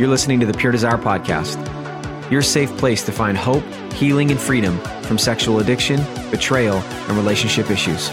[0.00, 1.60] You're listening to the Pure Desire Podcast,
[2.30, 3.62] your safe place to find hope,
[3.92, 8.08] healing, and freedom from sexual addiction, betrayal, and relationship issues.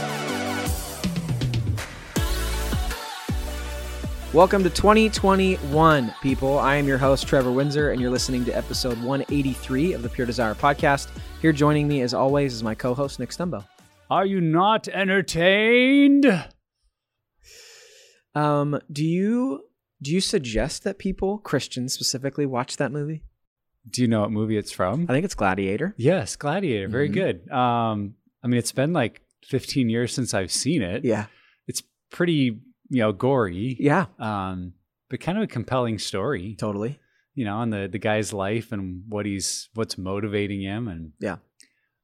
[4.33, 6.59] Welcome to 2021, people.
[6.59, 10.27] I am your host, Trevor Windsor, and you're listening to episode 183 of the Pure
[10.27, 11.07] Desire Podcast.
[11.41, 13.65] Here joining me, as always, is my co host, Nick Stumbo.
[14.11, 16.47] Are you not entertained?
[18.35, 19.66] Um, do you
[20.01, 23.23] do you suggest that people, Christians specifically, watch that movie?
[23.89, 25.05] Do you know what movie it's from?
[25.09, 25.95] I think it's Gladiator.
[25.97, 26.87] Yes, Gladiator.
[26.89, 27.13] Very Mhm.
[27.13, 27.49] good.
[27.51, 31.05] Um, I mean, it's been like 15 years since I've seen it.
[31.05, 31.27] Yeah.
[31.67, 31.81] It's
[32.11, 32.33] pretty,
[32.89, 33.77] you know, gory.
[33.79, 34.73] Yeah, Um,
[35.09, 36.99] but kind of a compelling story, totally.
[37.33, 40.87] you know, on the the guy's life and what he's what's motivating him.
[40.89, 41.37] And Yeah.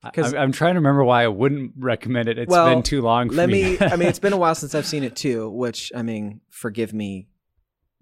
[0.04, 2.38] I, 'Cause- I'm, trying to remember why I wouldn't recommend it.
[2.38, 3.30] It's Well, been too long.
[3.30, 3.72] For Let me.
[3.72, 6.42] me, I mean, it's been a while since I've seen it too, which, I mean,
[6.50, 7.30] forgive me,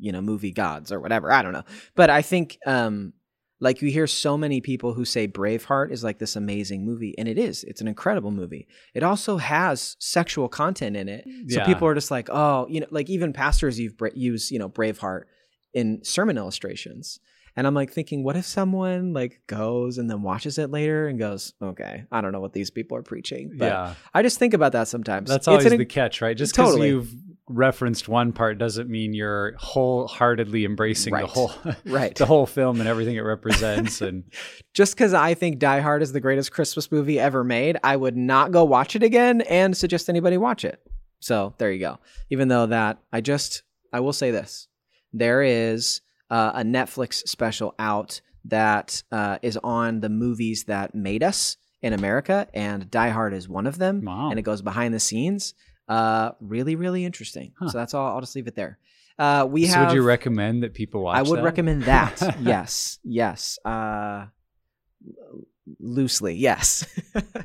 [0.02, 1.32] you know, movie gods or whatever.
[1.32, 1.64] I don't know.
[1.96, 3.14] But I think, um,
[3.64, 7.28] like you hear so many people who say Braveheart is like this amazing movie, and
[7.28, 7.64] it is.
[7.64, 8.68] It's an incredible movie.
[8.96, 11.66] It also has sexual content in it, so Yeah.
[11.66, 15.26] people are just like, oh, you know, like even pastors use use you know Braveheart
[15.76, 17.20] in sermon illustrations,
[17.56, 21.20] and I'm like thinking, what if someone like goes and then watches it later and
[21.20, 24.56] goes, okay, I don't know what these people are preaching, but yeah, I just think
[24.56, 25.30] about that sometimes.
[25.30, 26.36] that's It's always an- the catch, right?
[26.36, 26.88] Just because Totally.
[26.90, 27.14] you've
[27.56, 31.22] referenced one part doesn't mean you're wholeheartedly embracing Right.
[31.22, 31.52] the whole
[31.86, 32.16] right.
[32.16, 34.02] the whole film and everything it represents.
[34.02, 34.24] And
[34.74, 38.18] just because I think Die Hard is the greatest Christmas movie ever made, I would
[38.18, 40.82] not go watch it again and suggest anybody watch it.
[41.20, 42.00] So there you go.
[42.30, 43.64] Even though that, I just,
[43.94, 44.68] I will say this:
[45.14, 51.22] there is uh, a Netflix special out that uh, is on the movies that made
[51.22, 54.02] us in America, and Die Hard is one of them.
[54.04, 54.30] Wow.
[54.30, 55.54] And it goes behind the scenes.
[55.92, 57.52] Uh, really, really interesting.
[57.60, 57.68] Huh.
[57.68, 58.16] So that's all.
[58.16, 58.80] I'll just leave it there.
[59.20, 59.88] Uh, we so have.
[59.90, 61.18] would you recommend that people watch?
[61.18, 61.44] I would that?
[61.44, 62.38] recommend that.
[62.42, 63.60] yes, yes.
[63.66, 64.28] Uh,
[65.82, 66.86] loosely, yes.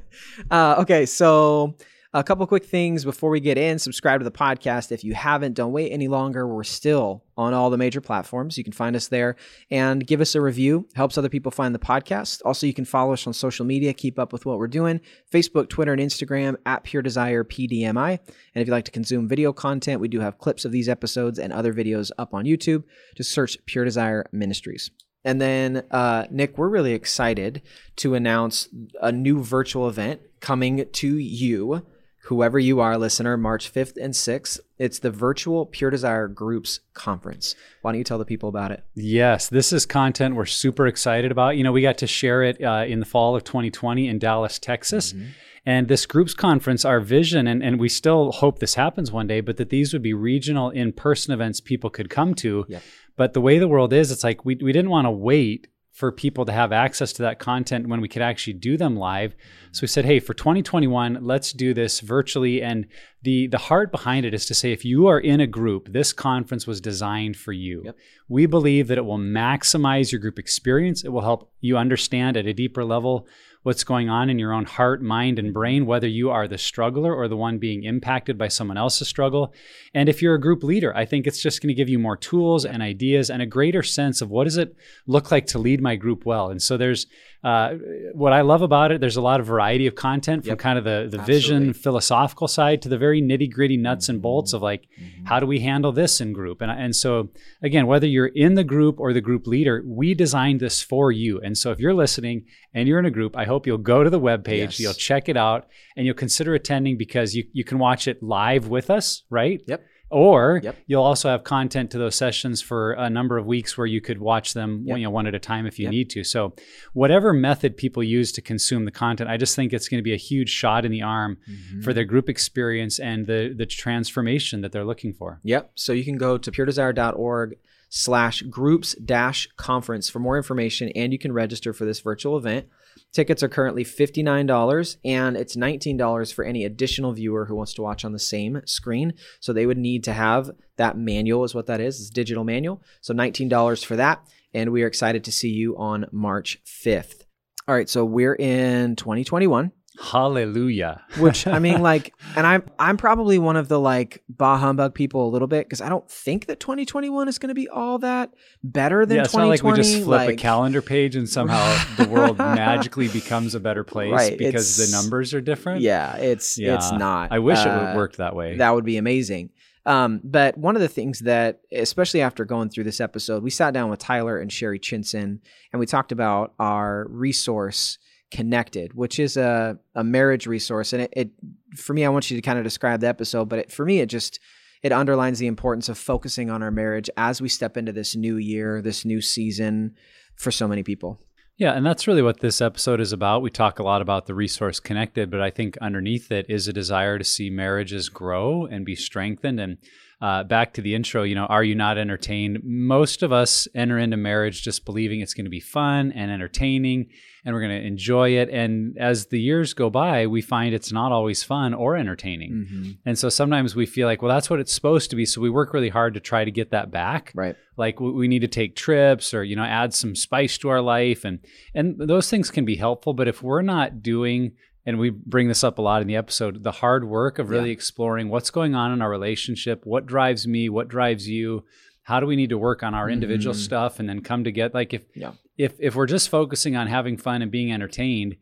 [0.52, 1.74] uh, okay, so
[2.16, 3.78] a couple quick things before we get in.
[3.78, 5.52] Subscribe to the podcast if you haven't.
[5.52, 6.48] Don't wait any longer.
[6.48, 8.56] We're still on all the major platforms.
[8.56, 9.36] You can find us there
[9.70, 10.88] and give us a review.
[10.94, 12.40] Helps other people find the podcast.
[12.46, 13.92] Also, you can follow us on social media.
[13.92, 14.98] Keep up with what we're doing:
[15.30, 18.12] Facebook, Twitter, and Instagram at Pure Desire PDMI.
[18.12, 21.38] And if you'd like to consume video content, we do have clips of these episodes
[21.38, 22.84] and other videos up on YouTube.
[23.14, 24.90] Just search Pure Desire Ministries.
[25.22, 27.60] And then, uh, Nick, we're really excited
[27.96, 28.68] to announce
[29.02, 31.84] a new virtual event coming to you,
[32.26, 34.58] whoever you are, listener, March 5th and 6th.
[34.78, 37.54] It's the virtual Pure Desire Groups Conference.
[37.82, 38.84] Why don't you tell the people about it?
[38.94, 41.56] Yes, this is content we're super excited about.
[41.56, 44.58] You know, we got to share it uh, in the fall of 2020 in Dallas,
[44.58, 45.12] Texas.
[45.12, 45.26] Mm-hmm.
[45.66, 49.40] And this groups conference, our vision, and, and we still hope this happens one day,
[49.40, 52.66] but that these would be regional in person events people could come to.
[52.68, 52.82] Yep.
[53.16, 56.12] But the way the world is, it's like we, we didn't want to wait for
[56.12, 59.34] people to have access to that content when we could actually do them live.
[59.72, 62.60] So we said, hey, for 2021, let's do this virtually.
[62.60, 62.86] And
[63.22, 66.12] the the heart behind it is to say, if you are in a group, this
[66.12, 67.80] conference was designed for you.
[67.86, 67.96] Yep.
[68.28, 71.02] We believe that it will maximize your group experience.
[71.02, 73.26] It will help you understand at a deeper level
[73.66, 77.12] what's going on in your own heart, mind, and brain, whether you are the struggler
[77.12, 79.52] or the one being impacted by someone else's struggle.
[79.92, 82.16] And if you're a group leader, I think it's just going to give you more
[82.16, 84.76] tools and ideas and a greater sense of what does it
[85.08, 86.48] look like to lead my group well.
[86.48, 87.08] And so there's
[87.50, 87.74] uh,
[88.22, 89.00] what I love about it.
[89.00, 90.58] There's a lot of variety of content from Yep.
[90.66, 91.34] kind of the the Absolutely.
[91.34, 94.56] vision philosophical side to the very nitty gritty nuts and bolts Mm-hmm.
[94.56, 94.82] of like
[95.30, 97.28] how do we handle this in group and and so
[97.62, 101.40] again whether you're in the group or the group leader we designed this for you
[101.44, 102.44] and so if you're listening
[102.74, 104.80] and you're in a group i hope you'll go to the webpage Yes.
[104.80, 105.62] you'll check it out
[105.96, 109.80] and you'll consider attending because you, you can watch it live with us right Yep.
[110.10, 110.76] Or Yep.
[110.86, 114.18] you'll also have content to those sessions for a number of weeks where you could
[114.18, 114.98] watch them Yep.
[114.98, 115.90] you know one at a time if you Yep.
[115.90, 116.54] need to so
[116.92, 120.12] whatever method people use to consume the content i just think it's going to be
[120.12, 121.80] a huge shot in the arm Mm-hmm.
[121.82, 125.40] for their group experience and the the transformation that they're looking for.
[125.44, 125.72] Yep.
[125.74, 127.56] So you can go to puredesire.org
[127.88, 132.66] slash groups dash conference for more information and you can register for this virtual event.
[133.16, 138.04] Tickets are currently $59 and it's $19 for any additional viewer who wants to watch
[138.04, 139.14] on the same screen.
[139.40, 141.98] So they would need to have that manual is what that is.
[141.98, 142.82] It's digital manual.
[143.00, 144.28] So $19 for that.
[144.52, 147.22] And we are excited to see you on March 5th.
[147.66, 147.88] All right.
[147.88, 151.02] So we're in 2021 Hallelujah.
[151.18, 155.26] which I mean, like, and I'm I'm probably one of the like bah humbug people
[155.26, 158.32] a little bit because I don't think that 2021 is going to be all that
[158.62, 162.08] better than yeah, it's not like we just flip a calendar page and somehow the
[162.08, 165.80] world magically becomes a better place Right, because the numbers are different.
[165.80, 167.32] Yeah, it's it's not.
[167.32, 168.56] I wish it Uh, would worked that way.
[168.56, 169.50] That would be amazing.
[169.84, 173.72] Um, but one of the things that, especially after going through this episode, we sat
[173.72, 175.38] down with Tyler and Sherry Chinson
[175.72, 177.98] and we talked about our resource
[178.30, 181.30] connected which is a, a marriage resource and it, it
[181.76, 184.00] for me i want you to kind of describe the episode but it, for me
[184.00, 184.40] it just
[184.82, 188.36] it underlines the importance of focusing on our marriage as we step into this new
[188.36, 189.94] year this new season
[190.34, 191.20] for so many people
[191.58, 193.40] Yeah, and that's really what this episode is about.
[193.40, 196.72] We talk a lot about the resource connected, but I think underneath it is a
[196.72, 199.58] desire to see marriages grow and be strengthened.
[199.58, 199.78] And
[200.20, 202.60] uh, back to the intro, you know, are you not entertained?
[202.64, 207.10] Most of us enter into marriage just believing it's going to be fun and entertaining
[207.44, 208.48] and we're going to enjoy it.
[208.48, 212.52] And as the years go by, we find it's not always fun or entertaining.
[212.52, 212.90] mm-hmm.
[213.04, 215.26] And so sometimes we feel like, well, that's what it's supposed to be.
[215.26, 218.28] So we work really hard to try to get that back right like we we
[218.28, 221.40] need to take trips or you know add some spice to our life and
[221.74, 224.52] and those things can be helpful but if we're not doing
[224.86, 227.70] and we bring this up a lot in the episode the hard work of really
[227.70, 231.64] exploring what's going on in our relationship what drives me what drives you
[232.04, 233.58] how do we need to work on our individual Mhm.
[233.58, 235.32] stuff and then come to get like if Yeah.
[235.58, 238.36] if if we're just focusing on having fun and being entertained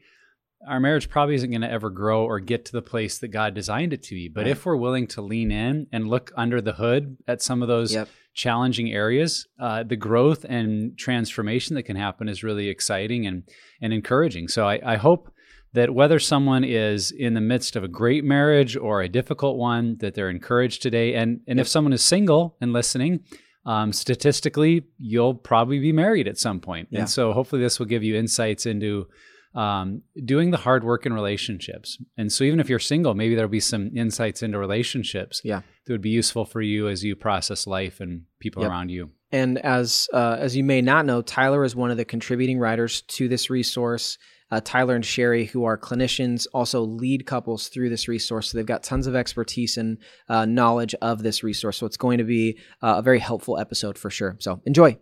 [0.67, 3.53] our marriage probably isn't going to ever grow or get to the place that God
[3.53, 4.29] designed it to be.
[4.29, 4.53] But Right.
[4.53, 7.93] if we're willing to lean in and look under the hood at some of those
[7.93, 8.09] Yep.
[8.33, 13.43] challenging areas, uh, the growth and transformation that can happen is really exciting and
[13.83, 14.49] and encouraging.
[14.49, 15.31] So I, I hope
[15.75, 19.97] that whether someone is in the midst of a great marriage or a difficult one,
[19.99, 21.15] that they're encouraged today.
[21.15, 23.21] And and if someone is single and listening,
[23.67, 26.89] um, statistically, you'll probably be married at some point.
[26.91, 27.01] Yeah.
[27.01, 29.07] And so hopefully this will give you insights into
[29.55, 31.99] um, doing the hard work in relationships.
[32.19, 35.61] And so even if you're single, maybe there'll be some insights into relationships Yeah.
[35.87, 38.71] that would be useful for you as you process life and people Yep.
[38.71, 39.11] around you.
[39.31, 43.03] And as uh, as you may not know, Tyler is one of the contributing writers
[43.03, 44.19] to this resource.
[44.51, 48.51] Uh, Tyler and Sherry, who are clinicians, also lead couples through this resource.
[48.51, 49.99] So they've got tons of expertise and
[50.29, 51.79] uh, knowledge of this resource.
[51.79, 54.37] So it's going to be uh, a very helpful episode for sure.
[54.39, 54.99] So enjoy.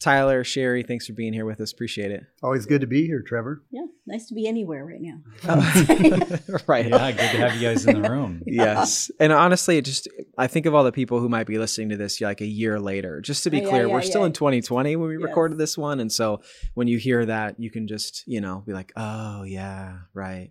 [0.00, 1.72] Tyler, Sherry, thanks for being here with us.
[1.72, 2.24] Appreciate it.
[2.42, 3.62] Always good to be here, Trevor.
[3.70, 5.18] Yeah, nice to be anywhere right now.
[6.66, 6.88] right.
[6.88, 8.42] Yeah, good to have you guys in the room.
[8.46, 9.10] yes.
[9.20, 11.98] And honestly, it just I think of all the people who might be listening to
[11.98, 13.20] this like a year later.
[13.20, 14.28] Just to be Oh, yeah, clear, yeah, we're still yeah.
[14.28, 15.22] in 2020 when we Yes.
[15.22, 16.00] recorded this one.
[16.00, 16.40] And so
[16.72, 20.50] when you hear that, you can just, you know, be like, oh yeah, right.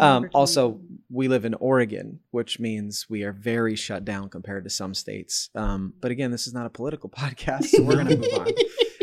[0.00, 4.70] Um, also, we live in Oregon, which means we are very shut down compared to
[4.70, 5.50] some states.
[5.54, 8.48] Um, but again, this is not a political podcast, so we're going to move on.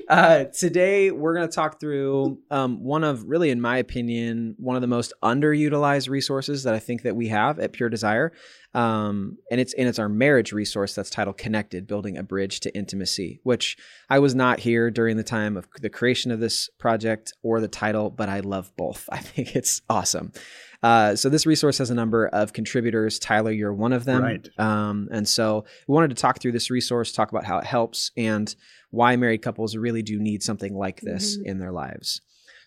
[0.09, 4.75] Uh, today, we're going to talk through um, one of, really, in my opinion, one
[4.75, 8.33] of the most underutilized resources that I think that we have at Pure Desire,
[8.73, 12.75] um, and it's and it's our marriage resource that's titled "Connected: Building a Bridge to
[12.75, 13.77] Intimacy." Which
[14.09, 17.67] I was not here during the time of the creation of this project or the
[17.67, 19.07] title, but I love both.
[19.11, 20.31] I think it's awesome.
[20.81, 23.19] Uh, so this resource has a number of contributors.
[23.19, 24.23] Tyler, you're one of them.
[24.23, 24.49] Right.
[24.57, 28.11] Um, and so we wanted to talk through this resource, talk about how it helps,
[28.15, 28.55] and
[28.91, 31.45] why married couples really do need something like this Mhm.
[31.45, 32.21] in their lives.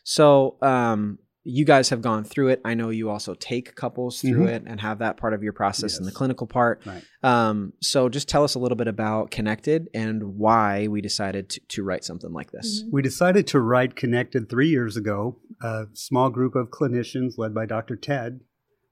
[0.05, 2.61] So um, you guys have gone through it.
[2.65, 4.49] I know you also take couples through Mhm.
[4.49, 6.81] it and have that part of your process in the clinical part.
[6.87, 7.03] Right.
[7.25, 11.61] Um, so just tell us a little bit about Connected and why we decided to,
[11.69, 12.85] to write something like this.
[12.85, 12.93] Mhm.
[12.93, 17.67] We decided to write Connected three years ago a small group of clinicians led by
[17.67, 17.97] Dr.
[17.97, 18.41] Ted,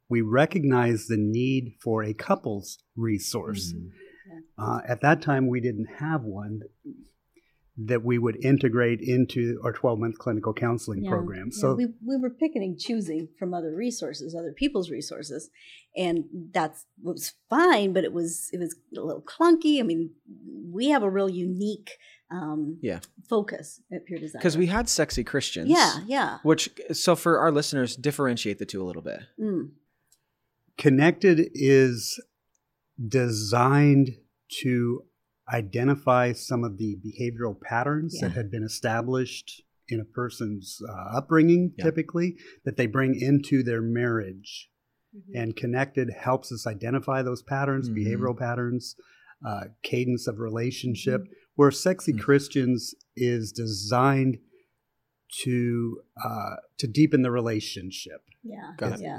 [0.08, 3.72] we recognized the need for a couples resource.
[3.72, 3.88] Mm-hmm.
[4.58, 6.60] Uh, at that time, we didn't have one
[7.86, 11.10] that we would integrate into our 12 month clinical counseling Yeah.
[11.10, 11.48] program.
[11.52, 15.50] Yeah, So, we, we were picking and choosing from other resources, other people's resources,
[15.96, 17.92] and that's was fine.
[17.92, 19.80] But it was it was a little clunky.
[19.80, 20.10] I mean,
[20.70, 21.92] we have a real unique
[22.30, 23.00] um, Yeah.
[23.28, 25.68] focus at Pure Desire Because we had sexy Christians.
[25.70, 29.20] yeah yeah Which, so for our listeners, differentiate the two a little bit.
[29.38, 29.70] mm,
[30.78, 32.20] Connected is
[33.04, 34.10] designed
[34.62, 35.02] to
[35.52, 38.34] identify some of the behavioral patterns that Yeah.
[38.36, 41.84] had been established in a person's uh, upbringing, Yeah.
[41.84, 44.70] typically, that they bring into their marriage.
[45.16, 45.36] Mm-hmm.
[45.36, 47.96] And Connected helps us identify those patterns, Mhm.
[47.96, 48.94] behavioral patterns,
[49.44, 51.32] uh, cadence of relationship, Mm-hmm.
[51.56, 52.20] where Sexy Mhm.
[52.20, 54.38] Christians is designed
[55.44, 59.00] to uh, to deepen the relationship yeah Got it.
[59.02, 59.18] yeah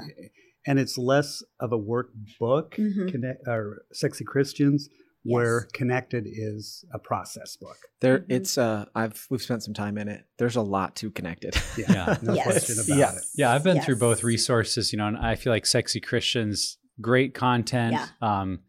[0.66, 3.10] and it's less of a workbook Mhm.
[3.10, 4.90] connect, or sexy christians
[5.24, 8.24] where connected is a process book There, Mhm.
[8.30, 10.24] it's uh, I've we've spent some time in it.
[10.38, 11.54] There's a lot to connected.
[11.78, 12.16] Yeah.
[12.22, 12.44] no Yes.
[12.44, 13.16] question about Yeah.
[13.16, 16.78] it Yeah, I've been through both resources, you know, and I feel like Sexy Christians,
[17.00, 18.06] great content, Yeah.
[18.20, 18.60] um,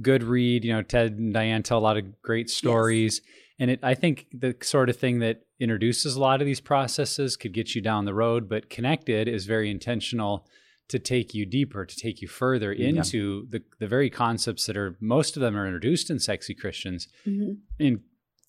[0.00, 0.64] good read.
[0.64, 3.20] You know, Ted and Diane tell a lot of great stories,
[3.60, 3.78] and it.
[3.82, 7.74] I think the sort of thing that introduces a lot of these processes could get
[7.76, 10.48] you down the road, but Connected is very intentional
[10.92, 12.88] to take you deeper, to take you further Yeah.
[12.88, 17.08] into the the very concepts that are most of them are introduced in Sexy Christians.
[17.26, 17.58] Mhm.
[17.78, 18.02] In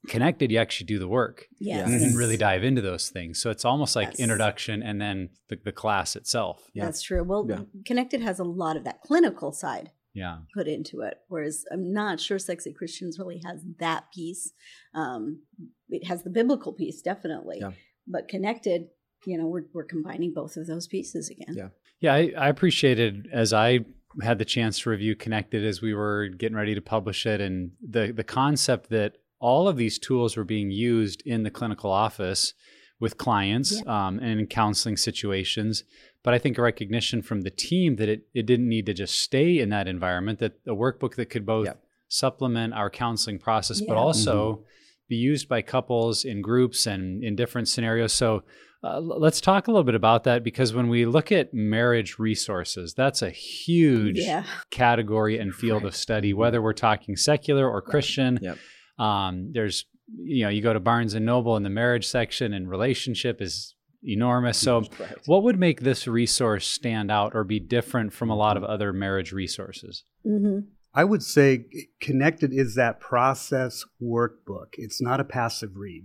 [0.09, 1.95] Connected, you actually do the work yes Yeah.
[2.07, 3.39] and really dive into those things.
[3.41, 4.19] So it's almost like Yes.
[4.19, 6.69] introduction and then the, the class itself.
[6.73, 6.83] Yeah.
[6.85, 7.63] that's true well Yeah.
[7.85, 10.39] connected has a lot of that clinical side Yeah.
[10.53, 11.19] put into it.
[11.29, 14.51] Whereas I'm not sure Sexy Christians really has that piece.
[14.93, 15.43] Um,
[15.87, 17.59] it has the biblical piece, definitely.
[17.61, 17.71] Yeah.
[18.05, 18.89] But connected,
[19.25, 21.55] you know, we're, we're combining both of those pieces again.
[21.55, 21.69] Yeah.
[22.03, 22.13] Yeah.
[22.13, 23.79] I, I appreciated as I
[24.21, 27.71] had the chance to review Connected as we were getting ready to publish it and
[27.81, 32.53] the, the concept that all of these tools were being used in the clinical office
[32.99, 35.83] with clients um, and in counseling situations.
[36.23, 39.19] But I think a recognition from the team that it, it didn't need to just
[39.19, 41.73] stay in that environment, that a workbook that could both Yeah.
[42.07, 43.99] supplement our counseling process, but Yeah.
[43.99, 44.63] also
[45.09, 48.13] be used by couples in groups and in different scenarios.
[48.13, 48.43] So
[48.83, 52.93] uh, let's talk a little bit about that because when we look at marriage resources,
[52.93, 54.43] that's a huge Yeah.
[54.71, 58.39] category and field of study, whether we're talking secular or Christian.
[58.41, 58.57] Yep.
[58.99, 59.85] Um, there's,
[60.15, 63.75] you know, you go to Barnes and Noble in the marriage section, and relationship is
[64.03, 64.57] enormous.
[64.57, 65.15] So, Right.
[65.27, 68.91] what would make this resource stand out or be different from a lot of other
[68.91, 70.03] marriage resources?
[70.25, 70.59] hmm
[70.95, 71.65] i would say
[71.99, 76.03] connected is that process workbook it's not a passive read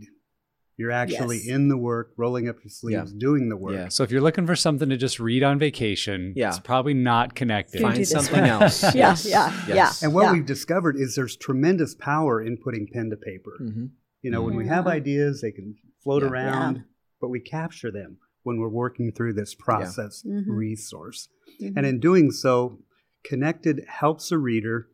[0.79, 1.49] you're actually Yes.
[1.49, 3.89] in the work rolling up your sleeves doing the work Yeah.
[3.89, 6.49] So, if you're looking for something to just read on vacation, Yeah.
[6.49, 7.83] it's probably not connected.
[7.83, 8.83] Find something else.
[8.83, 9.27] Yeah, Yes.
[9.27, 10.03] yeah, Yes.
[10.03, 10.33] and what Yeah.
[10.35, 13.91] we've discovered is there's tremendous power in putting pen to paper Mhm.
[14.23, 16.31] you know when we have ideas they can float Yeah.
[16.31, 16.83] around Yeah.
[17.21, 20.45] but we capture them when we're working through this process Mhm.
[20.47, 21.29] resource
[21.61, 21.77] Mm-hmm.
[21.77, 22.79] And in doing so,
[23.25, 24.87] Connected helps a reader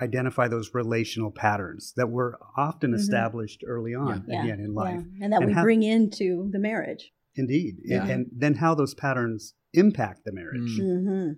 [0.00, 2.96] identify those relational patterns that were often Mhm.
[2.96, 4.44] established early on, Yeah.
[4.44, 5.04] again, in life.
[5.14, 5.24] Yeah.
[5.24, 7.12] And that And we how- bring into the marriage.
[7.36, 7.78] Indeed.
[7.84, 8.02] Yeah.
[8.02, 10.78] And, and then how those patterns impact the marriage.
[10.80, 11.04] Mm.
[11.04, 11.32] hmm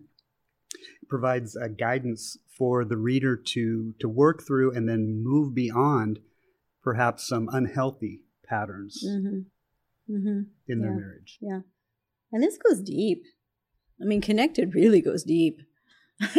[1.08, 6.18] provides a guidance for the reader to, to work through and then move beyond
[6.82, 9.40] perhaps some unhealthy patterns hmm
[10.06, 11.38] hmm in their marriage.
[11.42, 11.60] Yeah.
[12.32, 13.22] And this goes deep.
[14.00, 15.60] I mean, connected really goes deep.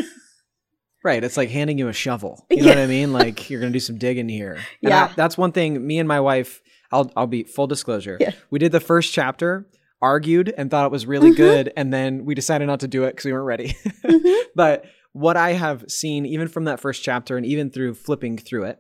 [1.04, 1.24] Right.
[1.24, 2.46] It's like handing you a shovel.
[2.50, 2.70] You know Yeah.
[2.76, 3.12] what I mean?
[3.14, 4.54] Like you're gonna do some digging here.
[4.82, 5.10] And Yeah.
[5.12, 5.86] I- that's one thing.
[5.86, 6.62] Me and my wife.
[6.92, 8.18] I'll I'll be full disclosure.
[8.20, 8.32] Yeah.
[8.52, 9.68] We did the first chapter,
[10.02, 11.36] argued, and thought it was really Mhm.
[11.38, 13.76] good, and then we decided not to do it because we weren't ready.
[14.06, 14.42] Mhm.
[14.56, 18.66] but what I have seen, even from that first chapter, and even through flipping through
[18.66, 18.80] it,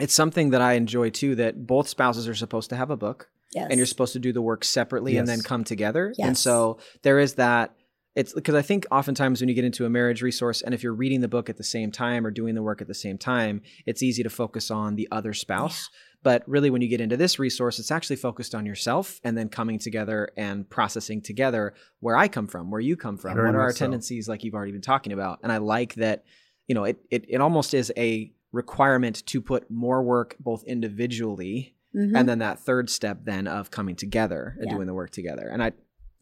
[0.00, 1.34] it's something that I enjoy too.
[1.36, 3.68] That both spouses are supposed to have a book, Yes.
[3.70, 6.12] and you're supposed to do the work separately and then come together.
[6.18, 7.74] And so there is that.
[8.16, 10.94] It's because I think oftentimes when you get into a marriage resource, and if you're
[10.94, 13.60] reading the book at the same time or doing the work at the same time,
[13.84, 15.90] it's easy to focus on the other spouse.
[16.22, 19.48] But really, when you get into this resource, it's actually focused on yourself and then
[19.50, 23.54] coming together and processing together where I come from, where you come from, Very what
[23.54, 23.78] are our so.
[23.84, 25.38] tendencies, like you've already been talking about.
[25.42, 26.24] And I like that,
[26.66, 31.74] you know, it, it, it almost is a requirement to put more work both individually
[31.94, 32.12] Mhm.
[32.18, 34.74] and then that third step then of coming together and Yeah.
[34.74, 35.72] doing the work together and i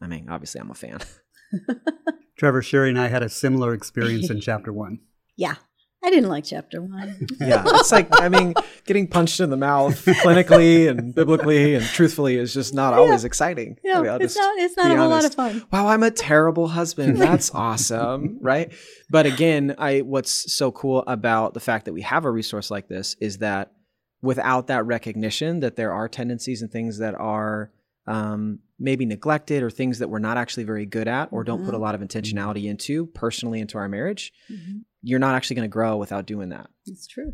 [0.01, 0.99] i mean obviously i'm a fan
[2.37, 4.99] Trevor, Sherry, and I had a similar experience in chapter one.
[5.37, 5.55] Yeah.
[6.05, 7.27] I didn't like chapter one.
[7.39, 8.53] yeah, it's like I mean,
[8.85, 13.79] getting punched in the mouth clinically and biblically and truthfully is just not always exciting.
[13.83, 14.59] No, I mean, it's not.
[14.59, 15.65] It's not a whole lot of fun.
[15.71, 17.17] Wow, I'm a terrible husband.
[17.17, 18.71] That's awesome, right?
[19.09, 22.87] But again, I what's so cool about the fact that we have a resource like
[22.87, 23.71] this is that
[24.21, 27.71] without that recognition that there are tendencies and things that are
[28.05, 31.73] um, maybe neglected or things that we're not actually very good at or don't put
[31.73, 31.81] a Mhm.
[31.81, 34.81] lot of intentionality into personally into our marriage, Mhm.
[35.01, 36.69] you're not actually going to grow without doing that.
[36.85, 37.33] It's true.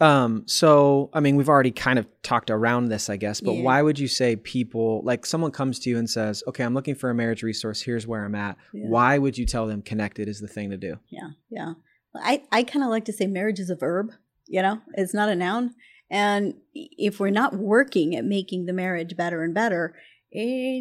[0.00, 3.62] Um, so I mean, we've already kind of talked around this, I guess, but Yeah.
[3.62, 6.94] why would you say people like someone comes to you and says, "Okay, I'm looking
[6.94, 7.82] for a marriage resource.
[7.82, 8.86] Here's where I'm at." Yeah.
[8.88, 10.98] Why would you tell them connected is the thing to do?
[11.10, 11.74] Yeah, yeah.
[12.14, 14.12] I, I kind of like to say marriage is a verb,
[14.46, 15.74] you know, it's not a noun.
[16.10, 19.94] And if we're not working at making the marriage better and better,
[20.34, 20.80] eh,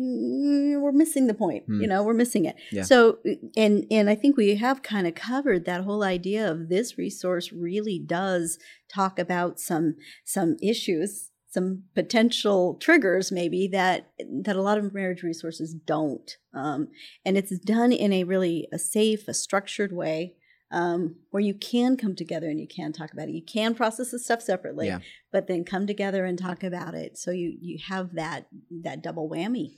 [0.78, 1.66] we're missing the point.
[1.66, 1.82] Hmm.
[1.82, 2.56] You know, we're missing it.
[2.72, 2.84] Yeah.
[2.84, 3.20] So,
[3.56, 7.52] and and I think we have kind of covered that whole idea of this resource
[7.52, 8.58] really does
[8.90, 14.12] talk about some some issues, some potential triggers maybe that
[14.44, 16.38] that a lot of marriage resources don't.
[16.54, 16.88] Um,
[17.26, 20.36] and it's done in a really a safe, a structured way
[20.72, 23.36] um, where you can come together and you can talk about it.
[23.36, 25.00] You can process the stuff separately, Yeah.
[25.32, 27.18] but then come together and talk about it.
[27.18, 28.48] So you you have that
[28.84, 29.76] that double whammy.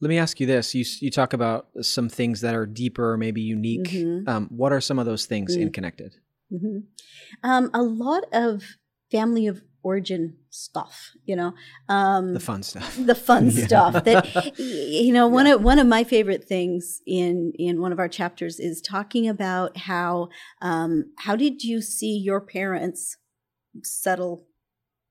[0.00, 3.40] Let me ask you this: you you talk about some things that are deeper, maybe
[3.40, 3.88] unique.
[3.88, 4.28] Mhm.
[4.28, 6.16] Um, what are some of those things in connected?
[6.50, 6.60] Mm.
[6.60, 6.86] connected?
[7.42, 8.64] hmm Um, a lot of
[9.10, 11.54] family of origin stuff, you know,
[11.88, 12.96] um, The fun stuff.
[12.96, 13.66] the fun Yeah.
[13.66, 17.98] stuff that you know one of one of my favorite things in in one of
[17.98, 20.28] our chapters is talking about how
[20.60, 23.16] um, how did you see your parents
[23.82, 24.46] settle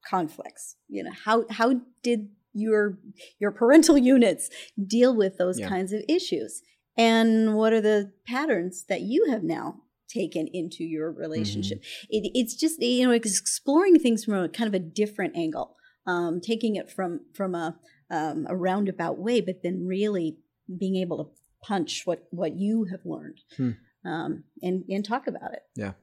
[0.05, 2.97] conflicts you know how how did your
[3.39, 4.49] your parental units
[4.87, 5.69] deal with those Yeah.
[5.69, 6.61] kinds of issues
[6.97, 9.81] and what are the patterns that you have now
[10.13, 14.73] taken into your relationship it, it's just you know exploring things from a kind of
[14.73, 15.75] a different angle
[16.07, 17.77] um, taking it from from a
[18.09, 20.37] um, a roundabout way but then really
[20.79, 21.31] being able to
[21.67, 23.71] punch what what you have learned Hmm.
[24.05, 25.93] um, and and talk about it Yeah.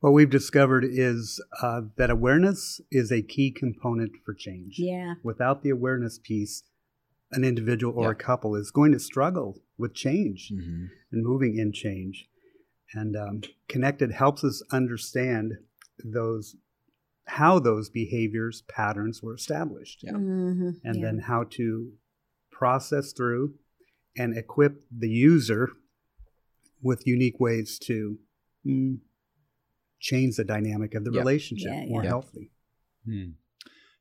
[0.00, 4.74] What we've discovered is uh, that awareness is a key component for change.
[4.78, 6.62] yeah Without the awareness piece,
[7.32, 8.10] an individual or Yeah.
[8.12, 10.88] a couple is going to struggle with change Mhm.
[11.10, 12.28] and moving in change.
[12.92, 15.54] And um, connected helps us understand
[16.04, 16.56] those
[17.26, 20.12] how those behaviors patterns were established Yeah.
[20.12, 20.80] Mhm.
[20.84, 21.02] and Yeah.
[21.02, 21.92] then how to
[22.50, 23.54] process through
[24.16, 25.70] and equip the user
[26.82, 28.18] with unique ways to
[28.66, 28.98] mm,
[30.00, 31.20] change the dynamic of the Yeah.
[31.20, 32.08] relationship Yeah, more yeah.
[32.10, 32.50] healthy.
[33.06, 33.30] Hmm.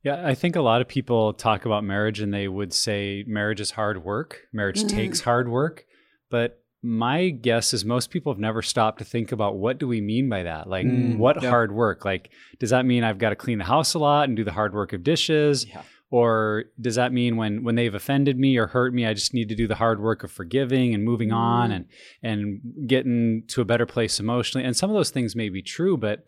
[0.04, 3.62] Yeah, I think a lot of people talk about marriage and they would say marriage
[3.62, 4.48] is hard work.
[4.52, 4.90] Marriage Mhm.
[4.90, 5.86] takes hard work.
[6.30, 10.02] But my guess is most people have never stopped to think about what do we
[10.02, 10.68] mean by that?
[10.68, 11.50] Like, Mm, what yeah.
[11.50, 12.04] hard work?
[12.04, 14.52] Like, does that mean I've got to clean the house a lot and do the
[14.52, 15.66] hard work of dishes?
[15.66, 15.82] Yeah.
[16.12, 19.50] Or does that mean when when they've offended me or hurt me, I just need
[19.50, 21.76] to do the hard work of forgiving and moving on Mm.
[21.76, 21.86] and
[22.22, 24.64] and getting to a better place emotionally?
[24.68, 26.28] And some of those things may be true, but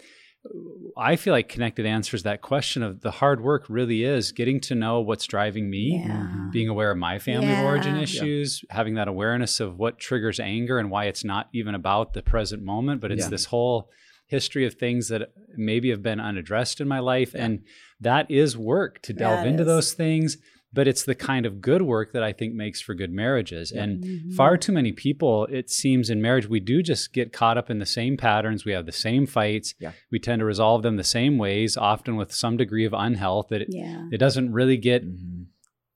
[0.97, 4.75] I feel like connected answers that question of the hard work really is getting to
[4.75, 8.03] know what's driving me, yeah being aware of my family of origin Yeah.
[8.03, 12.21] issues, having that awareness of what triggers anger and why it's not even about the
[12.21, 13.29] present moment, but it's Yeah.
[13.29, 13.89] this whole
[14.27, 17.33] history of things that maybe have been unaddressed in my life.
[17.35, 17.45] Yeah.
[17.45, 17.63] And
[17.99, 19.67] that is work to delve That into is.
[19.67, 20.37] those things.
[20.75, 23.71] But it's the kind of good work that I think makes for good marriages.
[23.71, 24.33] And Mhm.
[24.33, 27.79] far too many people, it seems in marriage, we do just get caught up in
[27.79, 28.65] the same patterns.
[28.65, 29.73] We have the same fights.
[29.79, 29.93] Yeah.
[30.11, 33.61] We tend to resolve them the same ways, often with some degree of unhealth that
[33.61, 35.45] it, yeah it doesn't really get Mhm.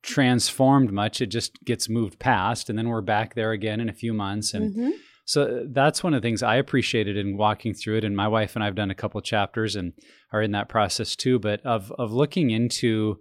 [0.02, 1.22] transformed much.
[1.22, 2.70] It just gets moved past.
[2.70, 4.54] And then we're back there again in a few months.
[4.54, 4.92] And Mhm.
[5.26, 8.04] so that's one of the things I appreciated in walking through it.
[8.06, 9.94] And my wife and I have done a couple chapters and
[10.32, 11.38] are in that process too.
[11.38, 13.20] But of of looking into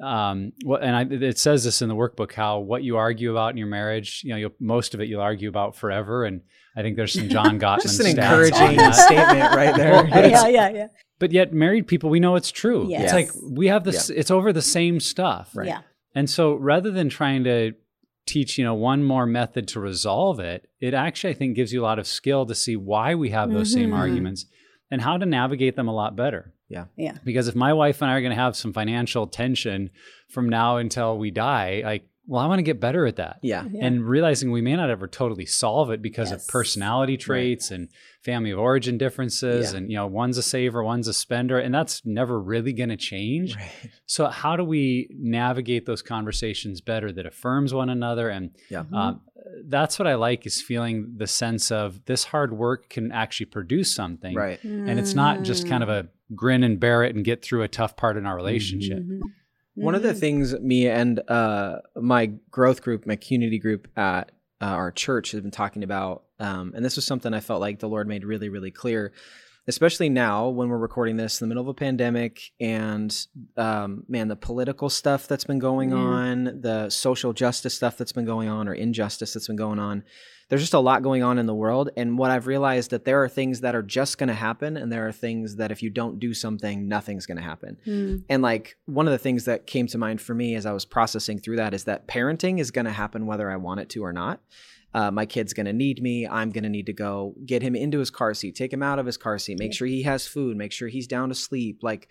[0.00, 3.50] um, what and I, it says this in the workbook how what you argue about
[3.52, 6.24] in your marriage, you know, you'll, most of it you'll argue about forever.
[6.24, 6.42] And
[6.76, 8.94] I think there's some John Gottman Just an stats on encouraging that.
[8.94, 10.04] statement right there.
[10.10, 10.86] Well, yeah yeah yeah
[11.18, 12.86] But yet, married people, we know it's true.
[12.88, 13.04] Yes.
[13.04, 14.08] It's like we have this.
[14.10, 15.50] It's over the same stuff.
[15.54, 15.66] Right.
[15.68, 15.80] yeah
[16.14, 17.72] And so rather than trying to
[18.26, 21.80] teach, you know, one more method to resolve it, it actually I think gives you
[21.80, 23.96] a lot of skill to see why we have those same Mhm.
[23.98, 24.46] arguments
[24.90, 26.52] and how to navigate them a lot better.
[26.68, 26.84] Yeah.
[26.96, 27.16] Yeah.
[27.24, 29.90] Because if my wife and I are going to have some financial tension
[30.28, 33.38] from now until we die, like, well, I want to get better at that.
[33.42, 33.64] Yeah.
[33.70, 33.86] Yeah.
[33.86, 36.42] And realizing we may not ever totally solve it because Yes.
[36.42, 37.88] of personality traits and
[38.22, 39.72] family of origin differences.
[39.72, 39.78] Yeah.
[39.78, 42.98] And, you know, one's a saver, one's a spender, and that's never really going to
[42.98, 43.56] change.
[43.56, 43.70] Right.
[44.04, 48.28] So, how do we navigate those conversations better that affirms one another?
[48.28, 48.84] And Yeah.
[48.92, 49.22] um,
[49.64, 53.94] that's what I like is feeling the sense of this hard work can actually produce
[53.94, 54.34] something.
[54.34, 54.62] Right.
[54.62, 57.68] And it's not just kind of a grin and bear it and get through a
[57.68, 58.98] tough part in our relationship.
[58.98, 59.20] Mhm.
[59.74, 64.64] One of the things me and uh, my growth group, my community group at uh,
[64.64, 67.88] our church has been talking about, um, and this was something I felt like the
[67.88, 69.12] Lord made really, really clear,
[69.68, 73.26] especially now when we're recording this in the middle of a pandemic and,
[73.56, 75.96] um, man, the political stuff that's been going Yeah.
[75.96, 80.02] on, the social justice stuff that's been going on, or injustice that's been going on.
[80.48, 81.90] There's just a lot going on in the world.
[81.94, 84.90] And what I've realized that there are things that are just going to happen, and
[84.90, 87.76] there are things that if you don't do something, nothing's going to happen.
[87.86, 88.24] Mm.
[88.30, 90.86] And like one of the things that came to mind for me as I was
[90.86, 94.02] processing through that is that parenting is going to happen whether I want it to
[94.02, 94.40] or not.
[94.94, 96.26] Uh, my kid's going to need me.
[96.26, 98.98] I'm going to need to go get him into his car seat, take him out
[98.98, 101.80] of his car seat, make sure he has food, make sure he's down to sleep.
[101.82, 102.08] Like,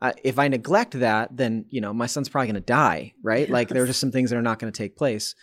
[0.00, 3.48] uh, if I neglect that, then you know my son's probably going to die, right?
[3.48, 5.34] Like there are just some things that are not going to take place.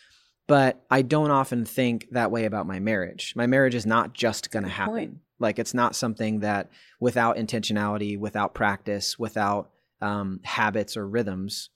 [0.48, 3.34] But I don't often think that way about my marriage.
[3.36, 4.94] My marriage is not just going to happen.
[4.94, 5.18] point.
[5.40, 11.70] Like it's not something that without intentionality, without practice, without um, habits or rhythms,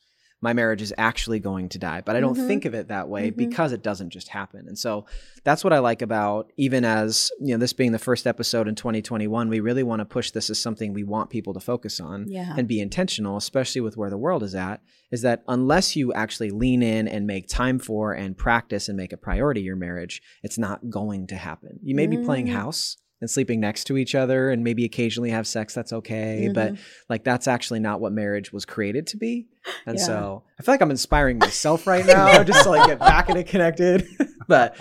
[0.46, 2.02] my marriage is actually going to die.
[2.06, 2.48] But I don't Mhm.
[2.48, 3.36] think of it that way Mhm.
[3.38, 4.68] because it doesn't just happen.
[4.68, 5.06] And so
[5.44, 8.76] that's what I like about even as, you know, this being the first episode in
[8.76, 12.28] 2021, we really want to push this as something we want people to focus on
[12.28, 12.54] Yeah.
[12.58, 14.82] and be intentional, especially with where the world is at,
[15.12, 19.12] is that unless you actually lean in and make time for and practice and make
[19.14, 21.80] a priority your marriage, it's not going to happen.
[21.82, 22.54] You may be playing Mm.
[22.54, 26.50] house and sleeping next to each other and maybe occasionally have sex, that's okay.
[26.54, 26.80] But Mhm.
[27.10, 29.48] like that's actually not what marriage was created to be.
[29.86, 30.06] And Yeah.
[30.06, 33.44] so I feel like I'm inspiring myself right now just to like get back into
[33.44, 34.06] connected.
[34.48, 34.76] but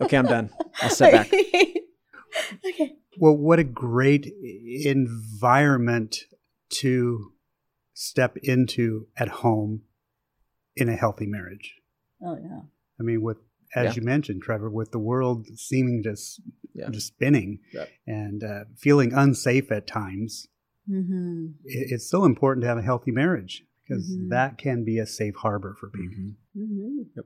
[0.00, 0.50] okay, I'm done.
[0.82, 1.26] I'll step back.
[2.66, 2.94] okay.
[3.20, 4.26] Well, what a great
[4.84, 6.16] environment
[6.70, 7.32] to
[7.94, 9.82] step into at home
[10.76, 11.74] in a healthy marriage.
[12.22, 12.60] Oh yeah.
[13.00, 13.38] I mean, with
[13.74, 14.00] as Yeah.
[14.00, 16.40] you mentioned, Trevor, with the world seeming just
[16.74, 16.90] Yeah.
[16.90, 17.86] just spinning Yeah.
[18.06, 20.48] and uh, feeling unsafe at times,
[20.88, 21.46] Mm-hmm.
[21.64, 24.30] it, it's so important to have a healthy marriage because Mhm.
[24.30, 26.32] that can be a safe harbor for people.
[26.56, 27.20] Mm-hmm.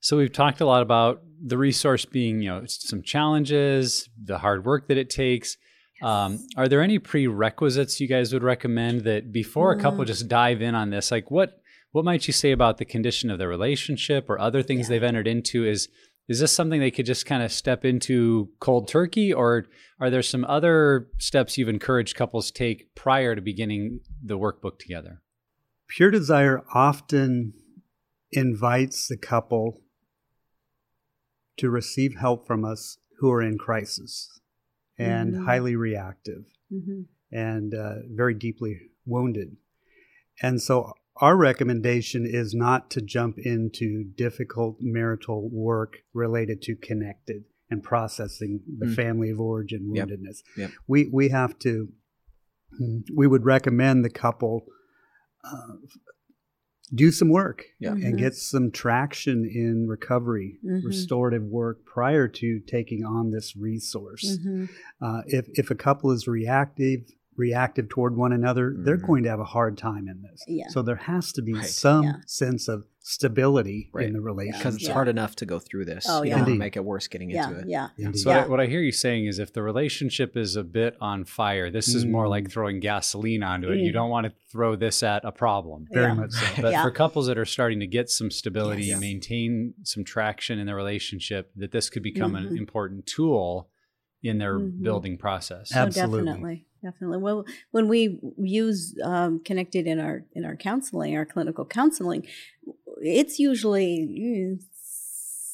[0.00, 4.64] So we've talked a lot about the resource being, you know, some challenges, the hard
[4.64, 5.56] work that it takes.
[6.00, 10.62] Um, are there any prerequisites you guys would recommend that before a couple just dive
[10.62, 11.10] in on this?
[11.10, 11.60] Like what
[11.92, 14.88] what might you say about the condition of the relationship or other things Yeah.
[14.96, 15.64] they've entered into?
[15.66, 15.88] Is
[16.28, 19.64] is this something they could just kind of step into cold turkey, or
[19.98, 25.22] are there some other steps you've encouraged couples take prior to beginning the workbook together?
[25.88, 27.54] Pure Desire often
[28.30, 29.80] invites the couple
[31.56, 34.38] to receive help from us who are in crisis
[34.98, 35.44] and Mhm.
[35.46, 37.02] highly reactive Mm-hmm.
[37.32, 39.56] and uh, very deeply wounded.
[40.42, 47.44] And so our recommendation is not to jump into difficult marital work related to connected
[47.70, 48.94] and processing the Mm.
[48.94, 50.42] family of origin woundedness.
[50.56, 50.70] Yep.
[50.86, 51.88] We we have to.
[53.14, 54.66] We would recommend the couple
[55.44, 55.76] uh,
[56.94, 57.90] do some work Yeah.
[57.92, 58.06] Mm-hmm.
[58.06, 60.84] and get some traction in recovery, Mhm.
[60.84, 64.38] restorative work prior to taking on this resource.
[64.38, 64.64] Mm-hmm.
[65.00, 67.00] Uh, if if a couple is reactive
[67.38, 69.06] reactive toward one another, they're Mhm.
[69.06, 70.42] going to have a hard time in this.
[70.46, 70.68] Yeah.
[70.68, 71.64] So there has to be Right.
[71.64, 72.12] some Yeah.
[72.26, 74.06] sense of stability Right.
[74.06, 74.58] in the relationship.
[74.60, 74.92] Because it's Yeah.
[74.92, 76.04] hard enough to go through this.
[76.08, 76.34] Oh, you yeah.
[76.34, 76.58] don't want to Indeed.
[76.58, 77.48] make it worse getting Yeah.
[77.48, 77.68] into it.
[77.68, 77.88] Yeah.
[77.96, 78.18] Indeed.
[78.20, 78.44] So what, Yeah.
[78.44, 81.70] I, what I hear you saying is if the relationship is a bit on fire,
[81.70, 82.30] this is more Mm.
[82.30, 83.78] like throwing gasoline onto it.
[83.78, 83.94] You Mm.
[83.94, 85.86] don't want to throw this at a problem.
[85.92, 86.14] Very Yeah.
[86.14, 86.62] much so.
[86.62, 86.82] But Yeah.
[86.82, 88.92] for couples that are starting to get some stability Yes.
[88.94, 92.58] and maintain some traction in the relationship, that this could become an Mhm.
[92.58, 93.70] important tool
[94.22, 94.82] in their Mhm.
[94.82, 95.70] building process.
[95.74, 96.24] Oh, Absolutely.
[96.24, 97.18] definitely, definitely.
[97.18, 102.26] Well, when we use um, connected in our in our counseling, our clinical counseling,
[103.00, 104.62] it's usually mm,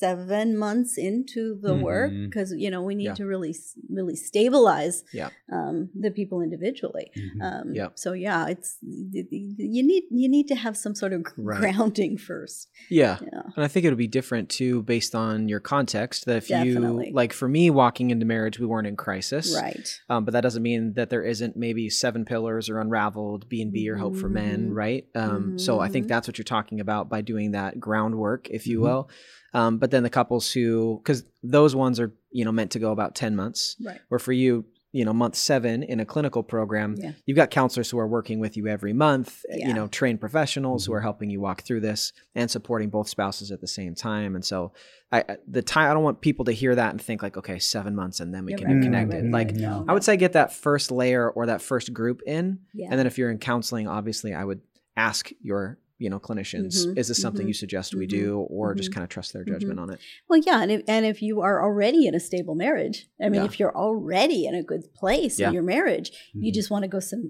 [0.04, 2.26] seven months into the work Mhm.
[2.26, 3.20] because you know we need Yeah.
[3.20, 3.54] to really
[3.98, 5.30] really stabilize Yeah.
[5.56, 7.06] um, the people individually.
[7.16, 7.40] Mhm.
[7.46, 7.88] Um, Yeah.
[8.02, 11.60] So yeah, it's you need you need to have some sort of Right.
[11.60, 12.68] grounding first.
[12.90, 13.16] Yeah.
[13.32, 13.42] Yeah.
[13.56, 16.26] And I think it'll be different too based on your context.
[16.26, 17.08] That if Definitely.
[17.08, 19.46] you, like for me, walking into marriage, we weren't in crisis.
[19.54, 19.88] Right.
[20.10, 23.72] Um, but that doesn't mean that there isn't maybe seven pillars or unraveled B and
[23.72, 24.74] B or hope for men, Mhm.
[24.84, 25.04] right?
[25.14, 26.08] Um, So I think Mhm.
[26.08, 28.82] that's what you're talking about by doing that groundwork, if you Mhm.
[28.82, 29.08] will.
[29.54, 32.90] Um, but then the couples who, because those ones are you know meant to go
[32.92, 34.00] about ten months, Right.
[34.10, 37.12] or for you, you know, month seven in a clinical program, Yeah.
[37.26, 39.68] you've got counselors who are working with you every month, Yeah.
[39.68, 40.96] you know, trained professionals who Mhm.
[40.96, 44.34] are helping you walk through this and supporting both spouses at the same time.
[44.34, 44.72] And so
[45.12, 47.58] I I- the time I don't want people to hear that and think like, okay,
[47.60, 49.22] seven months and then we Yeah, can right, be right, connected.
[49.24, 49.54] right, like.
[49.56, 52.58] No, I would say get that first layer or that first group in.
[52.72, 52.88] Yeah.
[52.90, 54.60] And then if you're in counseling, obviously I would
[54.96, 58.26] ask your you know clinicians Mhm, is this something mhm, you suggest we mhm, do
[58.56, 61.02] or just mhm, kind of trust their judgment on it Well, yeah, and if, and
[61.12, 63.46] if you are already in a stable marriage, I mean, Yeah.
[63.50, 65.48] if you're already in a good place Yeah.
[65.48, 66.54] in your marriage, you Mhm.
[66.58, 67.22] just want to go some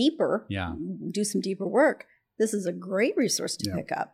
[0.00, 0.74] deeper, Yeah.
[1.18, 1.98] do some deeper work.
[2.38, 3.76] This is a great resource to Yeah.
[3.76, 4.08] pick up.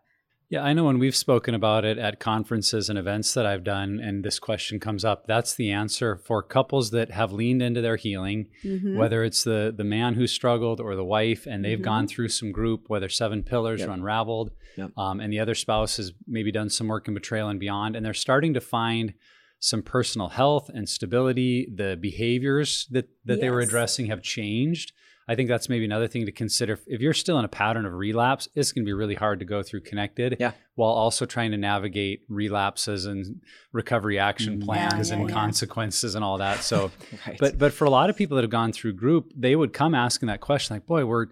[0.51, 3.99] Yeah, I know when we've spoken about it at conferences and events that I've done,
[3.99, 7.97] and this question comes up, that's the answer for couples that have leaned into their
[7.97, 8.97] healing, Mhm.
[8.97, 11.83] whether it's the the man who struggled or the wife, and they've Mhm.
[11.85, 13.89] gone through some group, whether seven pillars Yep.
[13.89, 14.91] or unraveled, Yep.
[14.99, 18.05] um, and the other spouse has maybe done some work in betrayal and beyond, and
[18.05, 19.15] they're starting to find
[19.61, 21.67] some personal health and stability.
[21.75, 24.93] The behaviors that that they were addressing have changed.
[25.27, 26.79] I think that's maybe another thing to consider.
[26.87, 29.45] If you're still in a pattern of relapse, it's going to be really hard to
[29.47, 30.53] go through connected Yeah.
[30.75, 33.41] while also trying to navigate relapses and
[33.73, 34.65] recovery action Mm.
[34.65, 35.35] plans Yeah, yeah, and yeah.
[35.35, 36.59] consequences and all that.
[36.63, 36.91] So,
[37.27, 39.73] right but but for a lot of people that have gone through group, they would
[39.73, 41.27] come asking that question like, "Boy, we're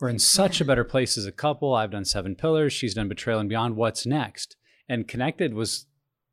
[0.00, 1.74] we're in such a better place as a couple.
[1.74, 2.72] I've done seven pillars.
[2.72, 3.76] She's done betrayal and beyond.
[3.76, 4.56] What's next?"
[4.88, 5.86] And connected was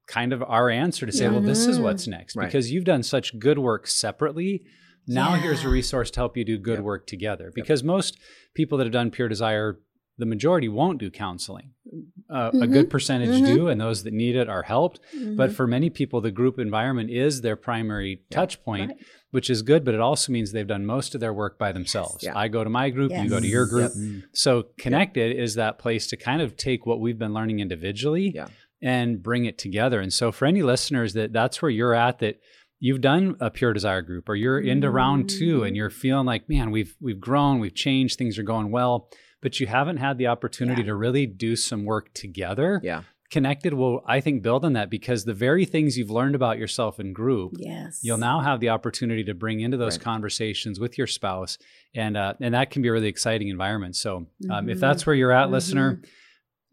[0.08, 1.84] kind of our answer to say, "Well, this is Mhm.
[1.84, 2.46] what's next Right.
[2.46, 4.64] because you've done such good work separately."
[5.08, 6.84] Now here's a resource to help you do good Yep.
[6.84, 7.52] work together.
[7.54, 8.18] Because most
[8.54, 9.80] people that have done pure desire,
[10.18, 11.72] the majority won't do counseling.
[12.30, 12.72] Uh, A Mhm.
[12.74, 13.46] good percentage Mhm.
[13.54, 15.00] do, and those that need it are helped.
[15.36, 15.54] But Mhm.
[15.54, 19.00] for many people, the group environment is their primary touch point, Right.
[19.32, 22.24] which is good, but it also means they've done most of their work by themselves.
[22.24, 22.36] Yeah.
[22.38, 23.92] I go to my group, you go to your group.
[23.94, 24.24] Mm.
[24.34, 28.48] So connected is that place to kind of take what we've been learning individually Yeah.
[28.82, 30.00] and bring it together.
[30.00, 32.40] And so for any listeners that that's where you're at that
[32.86, 36.44] you've done a pure desire group or you're into round 2 and you're feeling like,
[36.48, 38.94] man, we've we've grown, we've changed, things are going well,
[39.42, 40.88] but you haven't had the opportunity Yeah.
[40.92, 42.70] to really do some work together.
[42.84, 46.60] yeah Connected will I think build on that because the very things you've learned about
[46.60, 48.00] yourself in group yes.
[48.06, 50.04] you'll now have the opportunity to bring into those Right.
[50.12, 51.58] conversations with your spouse
[51.96, 54.12] and uh, and that can be a really exciting environment so
[54.52, 54.82] um, if Mhm.
[54.86, 55.88] that's where you're at listener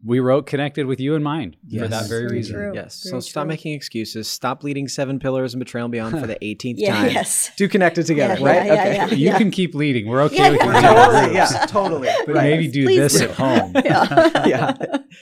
[0.05, 2.71] we wrote connected with you in mind for that very Very reason true.
[2.73, 3.49] yes so Very stop true.
[3.49, 7.11] making excuses stop leading seven pillars and betrayal and beyond for the 18th Yeah, time
[7.11, 7.51] yes.
[7.55, 9.37] do connected together Yeah, right yeah, okay yeah, you yeah.
[9.37, 10.75] can keep leading we're okay Yeah, with you yeah.
[10.81, 12.49] leading totally yeah totally but Right.
[12.51, 14.45] maybe do Please this at home yeah.
[14.45, 14.75] yeah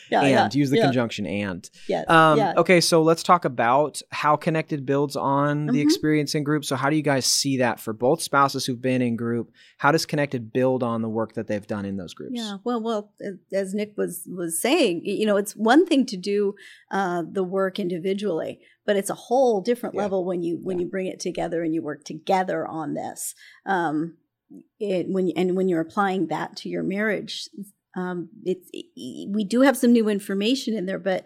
[0.10, 0.84] yeah, yeah, and use the yeah.
[0.84, 2.10] conjunction and Yes.
[2.10, 2.54] Um, yeah.
[2.58, 5.84] Okay, so let's talk about how connected builds on the Mhm.
[5.84, 6.63] experience in group.
[6.63, 9.52] So, how do you guys see that for both spouses who've been in group?
[9.78, 12.34] How does connected build on the work that they've done in those groups?
[12.36, 13.12] Yeah, well, well,
[13.52, 16.55] as Nick was was saying, you know, it's one thing to do
[16.91, 20.01] uh, the work individually, but it's a whole different Yeah.
[20.01, 23.36] level when you when you bring it together and you work together on this.
[23.65, 24.17] Um,
[24.79, 27.47] it, when and when you're applying that to your marriage,
[27.95, 31.25] um, it's we do have some new information in there, but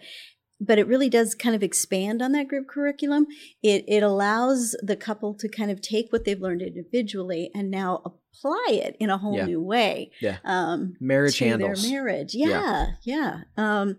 [0.59, 3.27] but it really does kind of expand on that group curriculum.
[3.61, 8.01] It it allows the couple to kind of take what they've learned individually and now
[8.05, 9.45] apply it in a whole Yeah.
[9.45, 10.11] new way.
[10.21, 10.37] Yeah.
[10.43, 11.81] Um, Marriage handles.
[11.83, 12.33] their marriage.
[12.35, 12.47] Yeah.
[12.47, 13.41] Yeah, yeah.
[13.57, 13.97] Um,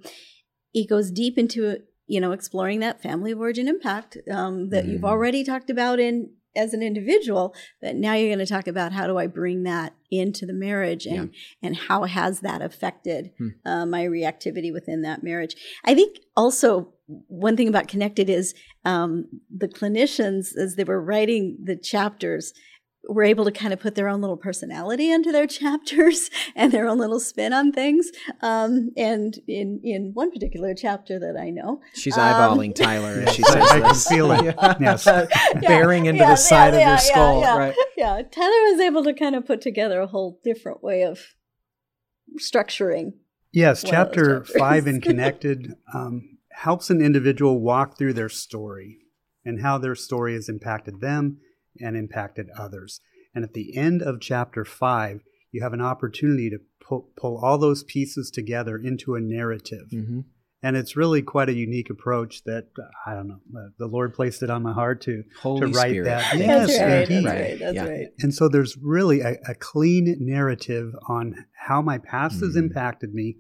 [0.75, 5.01] it goes deep into you know exploring that family of origin impact um, that you've
[5.03, 5.09] Mm.
[5.09, 9.07] already talked about in as an individual, but now you're going to talk about how
[9.07, 13.49] do I bring that into the marriage and and how has that affected Hmm.
[13.65, 15.55] uh, my reactivity within that marriage.
[15.85, 16.93] I think also
[17.29, 22.53] one thing about connected is um, the clinicians as they were writing the chapters
[23.09, 26.87] were able to kind of put their own little personality into their chapters and their
[26.87, 28.11] own little spin on things.
[28.43, 33.35] Um, and in in one particular chapter that I know, She's Um, eyeballing Tyler as
[33.35, 34.55] she Yes, says I- I can feel it.
[34.81, 35.05] Yes.
[35.61, 37.75] Bearing into Yeah, the side yeah, of yeah, your skull, yeah, right?
[37.97, 41.35] yeah, Tyler was able to kind of put together a whole different way of
[42.39, 43.13] structuring.
[43.53, 48.29] Yes, One of those chapter five in Connected um, helps an individual walk through their
[48.29, 48.99] story
[49.45, 51.39] and how their story has impacted them
[51.81, 53.01] and impacted others.
[53.35, 57.59] And at the end of chapter five, you have an opportunity to pull, pull all
[57.59, 59.89] those pieces together into a narrative.
[59.91, 60.21] hmm
[60.63, 62.69] And it's really quite a unique approach that,
[63.07, 65.91] I don't know, uh, the Lord placed it on my heart to, Holy to write
[65.91, 66.05] Spirit.
[66.07, 66.39] that.
[66.39, 67.09] Yes, that's right.
[67.11, 67.25] indeed.
[67.25, 67.41] That's Right.
[67.51, 67.59] right.
[67.61, 67.89] That's Yeah.
[67.89, 68.07] right.
[68.21, 72.65] And so there's really a, a clean narrative on how my past has Mhm.
[72.65, 73.37] impacted me,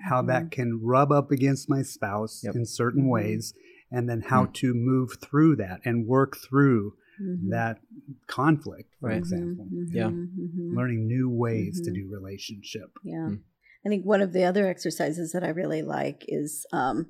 [0.00, 0.26] how Mhm.
[0.28, 2.54] that can rub up against my spouse Yep.
[2.56, 3.10] in certain Mhm.
[3.10, 3.54] ways,
[3.90, 7.50] and then how to move through that and work through Mhm.
[7.50, 7.78] that
[8.26, 9.18] conflict, for Right.
[9.18, 9.66] example.
[9.72, 10.08] Mhm, Yeah.
[10.10, 10.74] mhm, mhm.
[10.74, 11.94] Learning new ways to Mhm.
[11.94, 12.90] do relationship.
[13.04, 13.28] Yeah.
[13.30, 13.40] Mm.
[13.86, 17.06] I think one of the other exercises that I really like is um,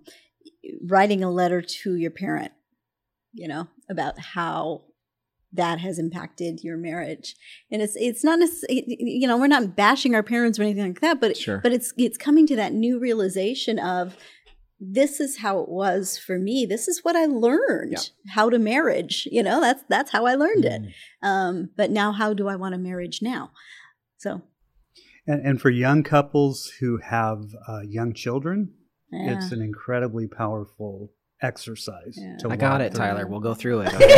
[0.82, 2.52] writing a letter to your parent,
[3.32, 4.84] you know, about how
[5.52, 7.36] that has impacted your marriage.
[7.70, 11.00] And it's it's not necessarily, you know, we're not bashing our parents or anything like
[11.00, 11.58] that, but Sure.
[11.62, 14.16] but it's it's coming to that new realization of
[14.80, 16.66] this is how it was for me.
[16.66, 18.32] This is what I learned Yeah.
[18.34, 19.28] how to marriage.
[19.30, 20.82] You know, that's that's how I learned it.
[20.82, 20.92] Mm.
[21.28, 23.52] Um, but now, how do I want a marriage now?
[24.18, 24.42] So
[25.26, 28.74] And, and for young couples who have uh, young children,
[29.12, 29.34] Yeah.
[29.36, 31.12] it's an incredibly powerful
[31.44, 32.14] exercise.
[32.16, 32.36] Yeah.
[32.38, 33.04] to I got it, through.
[33.04, 33.26] Tyler.
[33.26, 33.94] We'll go through it.
[33.94, 34.04] Okay.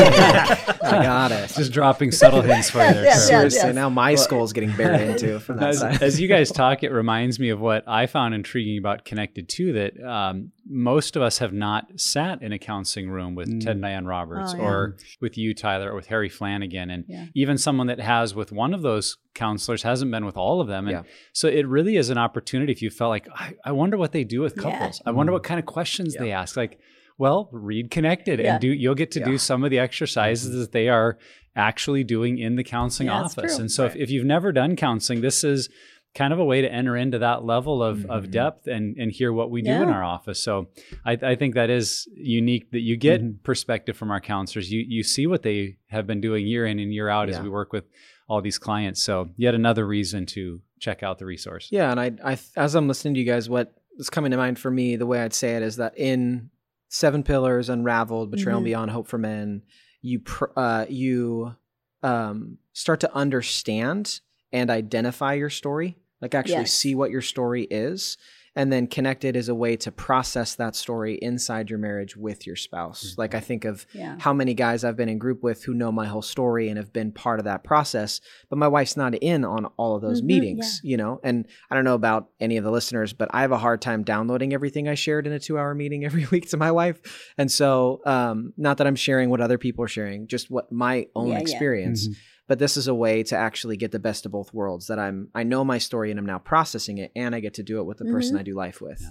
[0.83, 1.49] I got it.
[1.55, 3.05] Just dropping subtle hints for you there.
[3.05, 3.33] Yeah, Trevor.
[3.33, 3.49] yeah.
[3.49, 6.03] Seriously, now my skull is getting buried into from that as, side.
[6.03, 9.73] as you guys talk, it reminds me of what I found intriguing about Connected too.
[9.73, 13.61] That um, most of us have not sat in a counseling room with Mm.
[13.61, 14.65] Ted and Diane Roberts, Oh, yeah.
[14.65, 17.27] or with you, Tyler, or with Harry Flanagan, and Yeah.
[17.35, 20.87] even someone that has with one of those counselors hasn't been with all of them.
[20.89, 21.03] And Yeah.
[21.33, 22.73] so it really is an opportunity.
[22.73, 24.63] If you felt like, I, I wonder what they do with Yeah.
[24.63, 25.03] couples.
[25.07, 25.35] I wonder Mhm.
[25.35, 26.23] what kind of questions Yeah.
[26.23, 26.57] they ask.
[26.57, 26.79] Like,
[27.19, 28.53] well, read Connected, Yeah.
[28.55, 29.27] and do you'll get to Yeah.
[29.27, 31.19] do some of the exercises that they are
[31.55, 33.59] actually doing in the counseling Yeah, office.
[33.59, 35.69] And so, if, if you've never done counseling, this is
[36.15, 38.31] kind of a way to enter into that level of, of Mhm.
[38.31, 40.43] depth and, and hear what we do in our office.
[40.43, 40.69] So
[41.05, 43.43] I, I think that is unique that you get Mhm.
[43.43, 44.73] perspective from our counselors.
[44.73, 47.51] You, you see what they have been doing year in and year out as we
[47.51, 47.85] work with
[48.29, 49.03] all these clients.
[49.03, 51.69] So yet another reason to check out the resource.
[51.71, 54.59] Yeah, and I, I, as I'm listening to you guys, what is coming to mind
[54.59, 56.49] for me, the way I'd say it is that in
[56.89, 58.65] Seven Pillars, Unraveled, Betrayal Mhm.
[58.65, 59.63] Beyond Hope for Men,
[60.03, 61.55] you, pr- uh, you,
[62.03, 64.21] um, start to understand
[64.53, 66.73] and identify your story, like actually Yes.
[66.73, 68.17] see what your story is,
[68.57, 72.57] and then connected is a way to process that story inside your marriage with your
[72.57, 73.15] spouse.
[73.19, 74.17] Like I think of Yeah.
[74.19, 76.93] how many guys I've been in group with who know my whole story and have
[76.93, 80.27] been part of that process, but my wife's not in on all of those Mhm,
[80.27, 81.21] meetings, you know?
[81.23, 84.03] And I don't know about any of the listeners, but I have a hard time
[84.03, 87.33] downloading everything I shared in a two hour meeting every week to my wife.
[87.37, 91.07] And so, um, not that I'm sharing what other people are sharing, just what my
[91.15, 91.41] own Yeah, yeah.
[91.43, 92.09] experience.
[92.09, 92.15] Mhm.
[92.49, 95.29] But this is a way to actually get the best of both worlds that I'm,
[95.35, 97.85] I know my story and I'm now processing it and I get to do it
[97.87, 99.03] with the person I do life with.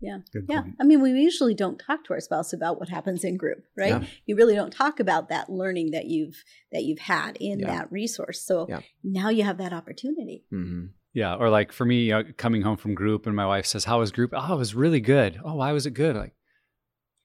[0.00, 0.18] Yeah.
[0.32, 0.64] Good Yeah.
[0.80, 4.02] I mean, we usually don't talk to our spouse about what happens in group, right?
[4.02, 4.04] Yeah.
[4.26, 6.42] You really don't talk about that learning that you've
[6.72, 7.68] that you've had in Yeah.
[7.68, 8.40] that resource.
[8.40, 8.80] So Yeah.
[9.04, 10.44] now you have that opportunity.
[10.50, 11.36] hmm Yeah.
[11.36, 14.10] Or like for me, uh, coming home from group and my wife says, How was
[14.10, 14.32] group?
[14.34, 15.38] Oh, it was really good.
[15.44, 16.16] Oh, why was it good?
[16.16, 16.41] Like, well,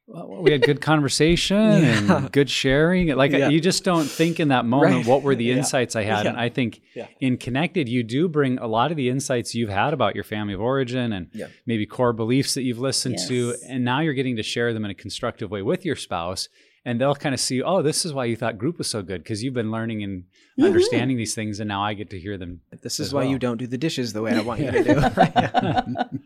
[0.07, 2.17] we had good conversation Yeah.
[2.17, 3.09] and good sharing.
[3.15, 3.49] Like Yeah.
[3.49, 5.05] you just don't think in that moment, Right.
[5.05, 5.55] what were the Yeah.
[5.57, 6.23] insights I had?
[6.23, 6.29] Yeah.
[6.31, 7.07] And I think Yeah.
[7.19, 10.53] in Connected, you do bring a lot of the insights you've had about your family
[10.53, 11.47] of origin and Yeah.
[11.65, 13.55] maybe core beliefs that you've listened to.
[13.67, 16.47] And now you're getting to share them in a constructive way with your spouse.
[16.85, 19.21] And they'll kind of see, oh, this is why you thought group was so good
[19.21, 20.23] because you've been learning and
[20.57, 20.65] Mhm.
[20.67, 21.59] understanding these things.
[21.59, 23.77] And now I get to hear them This is As why you don't do the
[23.77, 24.83] dishes the way I want you to
[26.11, 26.19] do.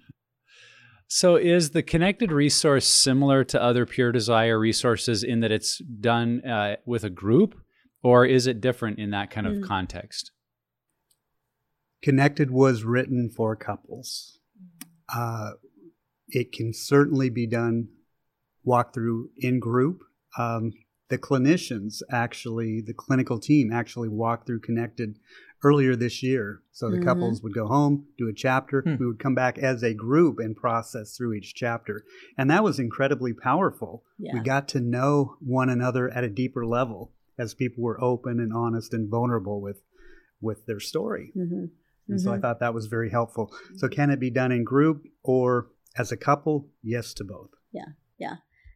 [1.14, 6.40] So, is the connected resource similar to other Pure Desire resources in that it's done
[6.46, 7.60] uh, with a group,
[8.02, 9.68] or is it different in that kind of Mm.
[9.68, 10.32] context?
[12.02, 14.40] Connected was written for couples.
[15.14, 15.56] Uh,
[16.30, 17.90] it can certainly be done
[18.64, 20.04] walk through in group.
[20.38, 20.72] Um,
[21.12, 25.20] the clinicians actually, the clinical team actually walked through Connected
[25.62, 26.62] earlier this year.
[26.72, 27.04] So the Mhm.
[27.04, 28.82] couples would go home, do a chapter.
[28.82, 28.96] Hmm.
[28.98, 32.04] We would come back as a group and process through each chapter.
[32.38, 34.06] And that was incredibly powerful.
[34.18, 34.34] Yeah.
[34.34, 38.54] We got to know one another at a deeper level as people were open and
[38.54, 39.82] honest and vulnerable with
[40.42, 41.32] with their story.
[41.36, 41.66] hmm
[42.08, 43.54] And so I thought that was very helpful.
[43.76, 46.70] So can it be done in group or as a couple?
[46.82, 47.52] Yes to both.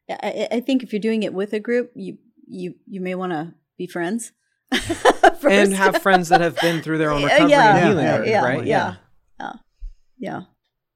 [0.07, 3.15] Yeah, I, I think if you're doing it with a group, you you you may
[3.15, 4.31] want to be friends.
[5.47, 8.23] And have friends that have been through their own Yeah, recovery yeah, and healing, yeah,
[8.23, 8.65] yeah, right?
[8.65, 8.95] yeah.
[10.17, 10.41] yeah.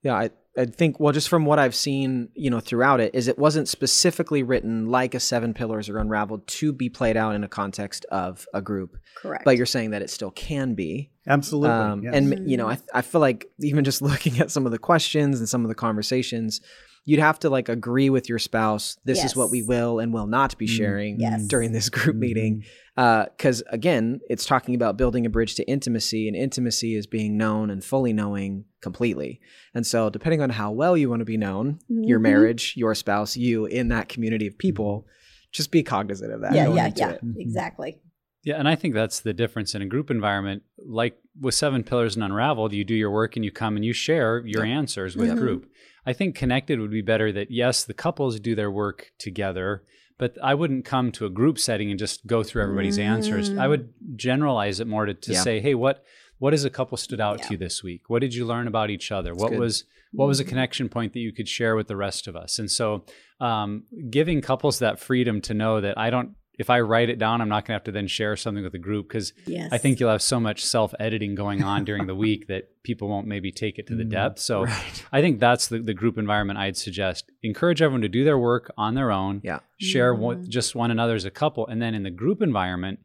[0.02, 3.28] Yeah, I, I think, well, just from what I've seen, you know, throughout it, is
[3.28, 7.44] it wasn't specifically written like a Seven Pillars or Unraveled to be played out in
[7.44, 8.98] a context of a group.
[9.22, 9.46] Correct.
[9.46, 11.12] But you're saying that it still can be.
[11.28, 11.70] Absolutely.
[11.70, 12.16] Um, yes.
[12.16, 15.40] And, you know, I, I feel like even just looking at some of the questions
[15.40, 16.62] and some of the conversations,
[17.06, 20.28] you'd have to like agree with your spouse, this is what we will and will
[20.28, 20.70] not be Mm.
[20.70, 21.48] sharing Yes.
[21.48, 22.64] during this group meeting.
[22.96, 27.70] Because again, it's talking about building a bridge to intimacy, and intimacy is being known
[27.70, 29.40] and fully knowing completely.
[29.74, 32.24] And so, depending on how well you want to be known, your Mhm.
[32.24, 35.08] marriage, your spouse, you in that community of people,
[35.52, 36.54] just be cognizant of that.
[36.54, 37.10] yeah, yeah, yeah.
[37.12, 37.22] it.
[37.38, 38.00] Exactly.
[38.44, 40.64] Yeah, and I think that's the difference in a group environment.
[40.78, 43.92] Like with Seven Pillars and Unraveled, you do your work and you come and you
[43.94, 44.76] share your Yep.
[44.78, 45.38] answers with Mhm.
[45.38, 45.70] group.
[46.06, 49.84] I think connected would be better that yes, the couples do their work together,
[50.18, 53.50] but I wouldn't come to a group setting and just go through everybody's answers.
[53.52, 53.70] I Mm.
[53.70, 55.42] would generalize it more to, to Yeah.
[55.42, 56.04] say, hey, what
[56.40, 57.46] what as a couple stood out Yeah.
[57.48, 58.10] to you this week?
[58.10, 59.34] What did you learn about each other?
[59.36, 59.60] what good.
[59.60, 60.50] was what was a Mhm.
[60.50, 62.58] connection point that you could share with the rest of us?
[62.60, 63.04] And so
[63.42, 67.42] um, giving couples that freedom to know that I don't if I write it down,
[67.42, 69.70] I'm not going to have to then share something with the group because Yes.
[69.72, 73.08] I think you'll have so much self editing going on during the week that people
[73.08, 74.40] won't maybe take it to the Mm, depth.
[74.40, 75.06] So Right.
[75.12, 77.32] I think that's the, the group environment I'd suggest.
[77.42, 79.60] Encourage everyone to do their work on their own, Yeah.
[79.78, 80.20] share Mhm.
[80.20, 81.66] what, just one another as a couple.
[81.66, 83.00] And then in the group environment,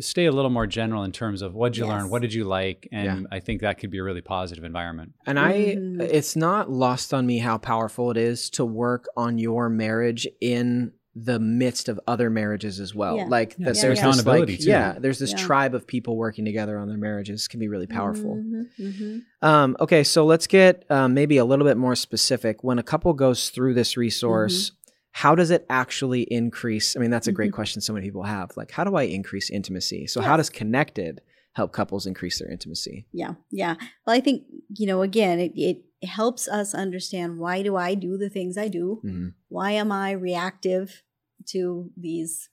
[0.00, 2.44] stay a little more general in terms of what did you learn, what did you
[2.44, 3.26] like, and Yeah.
[3.30, 5.12] I think that could be a really positive environment.
[5.26, 6.00] And I, Mhm.
[6.02, 10.92] it's not lost on me how powerful it is to work on your marriage in
[11.24, 13.16] the midst of other marriages as well.
[13.16, 13.24] Yeah.
[13.28, 13.90] Like Yeah, there's yeah.
[13.90, 14.68] this like, Accountability, too.
[14.70, 15.38] yeah, there's this Yeah.
[15.38, 18.36] tribe of people working together on their marriages can be really powerful.
[18.36, 19.22] Mhm, mhm.
[19.42, 22.62] Um, okay, so let's get um, maybe a little bit more specific.
[22.62, 24.72] When a couple goes through this resource,
[25.12, 26.94] how does it actually increase?
[26.96, 27.54] I mean, that's a great Mhm.
[27.54, 28.50] question so many people have.
[28.56, 30.06] Like, how do I increase intimacy?
[30.06, 31.20] So, how does connected
[31.54, 33.06] help couples increase their intimacy?
[33.12, 33.74] Yeah, yeah.
[34.06, 34.44] Well, I think
[34.76, 35.02] you know.
[35.02, 39.00] Again, it, it helps us understand why do I do the things I do?
[39.04, 39.32] Mhm.
[39.48, 41.02] Why am I reactive
[41.48, 42.48] to these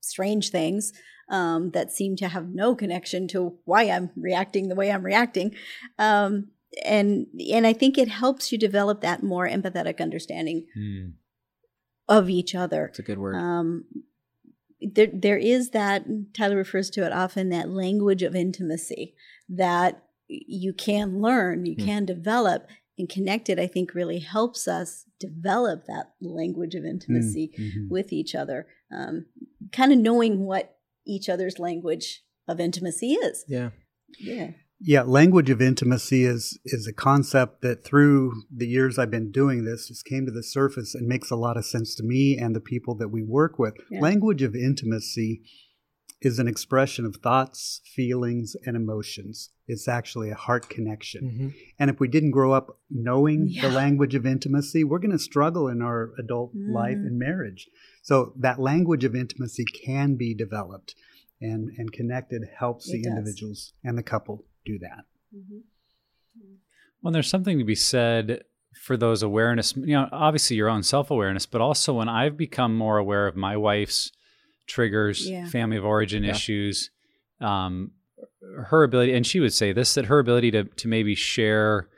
[0.00, 0.92] strange things
[1.28, 5.54] um, that seem to have no connection to why I'm reacting the way I'm reacting?
[5.98, 6.48] Um,
[6.84, 11.08] and and I think it helps you develop that more empathetic understanding Hmm.
[12.08, 12.86] of each other.
[12.86, 13.36] It's a good word.
[13.36, 13.84] Um,
[14.80, 19.14] there, there is that Tyler refers to it often that language of intimacy
[19.48, 21.84] that you can learn, you Hmm.
[21.86, 22.68] can develop,
[22.98, 23.58] and connected.
[23.58, 27.88] I think really helps us develop that language of intimacy Mhm.
[27.88, 28.66] with each other.
[28.90, 29.26] Um,
[29.72, 30.76] kind of knowing what
[31.06, 33.44] each other's language of intimacy is.
[33.48, 33.70] yeah.
[34.18, 34.52] Yeah.
[34.80, 39.64] Yeah, language of intimacy is is a concept that through the years I've been doing
[39.64, 42.54] this just came to the surface and makes a lot of sense to me and
[42.54, 43.74] the people that we work with.
[43.90, 44.00] Yeah.
[44.00, 45.42] Language of intimacy
[46.20, 49.50] is an expression of thoughts, feelings, and emotions.
[49.68, 51.22] It's actually a heart connection.
[51.30, 51.54] Mhm.
[51.78, 53.68] And if we didn't grow up knowing Yeah.
[53.68, 57.06] the language of intimacy, we're going to struggle in our adult life Mhm.
[57.06, 57.68] and marriage.
[58.02, 60.94] So that language of intimacy can be developed
[61.40, 63.10] and, and connected helps It the does.
[63.12, 65.04] individuals and the couple do that.
[67.02, 68.44] Well, there's something to be said
[68.82, 72.76] for those awareness, you know, obviously your own self awareness, but also when I've become
[72.76, 74.10] more aware of my wife's
[74.68, 75.46] triggers, Yeah.
[75.48, 76.30] family of origin Yeah.
[76.32, 76.90] issues,
[77.40, 77.90] um,
[78.66, 81.88] her ability, and she would say this that her ability to, to maybe share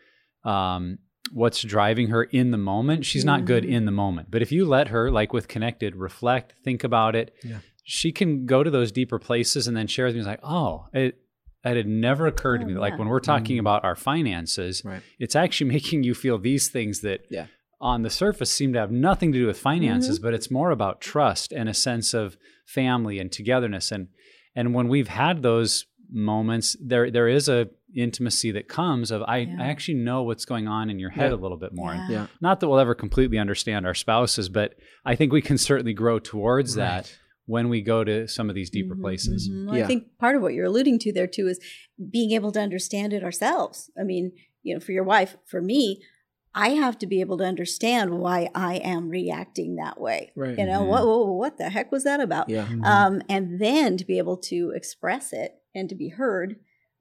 [0.45, 0.97] um,
[1.33, 3.69] what's driving her in the moment, she's not good Mhm.
[3.73, 4.31] in the moment.
[4.31, 7.59] But if you let her, like with Connected, reflect, think about it, Yeah.
[7.85, 11.19] she can go to those deeper places and then share with me, like, oh, it,
[11.63, 12.75] that had never occurred to Oh, me.
[12.75, 13.61] Like when we're talking Mm.
[13.61, 15.03] about our finances, Right.
[15.19, 17.47] it's actually making you feel these things that Yeah.
[17.81, 20.27] On the surface seem to have nothing to do with finances Mm-hmm.
[20.27, 24.09] but it's more about trust and a sense of family and togetherness and
[24.55, 29.39] and when we've had those moments there there is a intimacy that comes of i,
[29.39, 29.57] Yeah.
[29.61, 31.37] I actually know what's going on in your head Yeah.
[31.39, 32.27] a little bit more And Yeah.
[32.41, 34.75] not that we'll ever completely understand our spouses but
[35.05, 37.17] i think we can certainly grow towards that
[37.47, 39.67] when we go to some of these deeper Mhm, places mhm.
[39.67, 39.85] Well, Yeah.
[39.85, 41.59] I think part of what you're alluding to there too is
[42.11, 43.91] being able to understand it ourselves.
[43.99, 44.31] I mean,
[44.63, 46.01] you know, for your wife, for me,
[46.55, 50.33] I have to be able to understand why I am reacting that way.
[50.35, 50.59] Right.
[50.59, 50.89] You know, Mhm.
[50.89, 52.49] what, what what the heck was that about?
[52.49, 52.67] Yeah.
[52.67, 52.85] Mhm.
[52.85, 56.57] Um, and then to be able to express it and to be heard,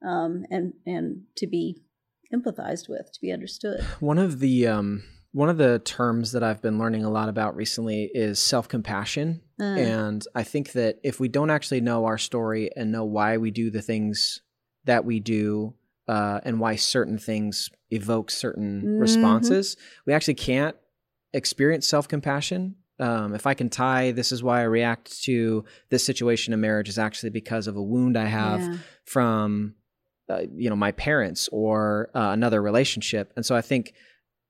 [0.06, 1.82] um, and and to be
[2.32, 3.80] empathized with, to be understood.
[3.98, 7.56] One of the um, one of the terms that I've been learning a lot about
[7.56, 9.42] recently is self compassion.
[9.60, 13.36] Uh, And I think that if we don't actually know our story and know why
[13.36, 14.40] we do the things
[14.84, 15.74] that we do
[16.14, 19.00] uh, and why certain things evoke certain Mhm.
[19.00, 20.76] responses, we actually can't
[21.32, 22.74] experience self compassion.
[22.98, 26.88] Um, if I can tie this is why I react to this situation in marriage
[26.88, 28.78] is actually because of a wound I have yeah.
[29.04, 29.74] from
[30.28, 33.84] uh, you know my parents or uh, another relationship and so i think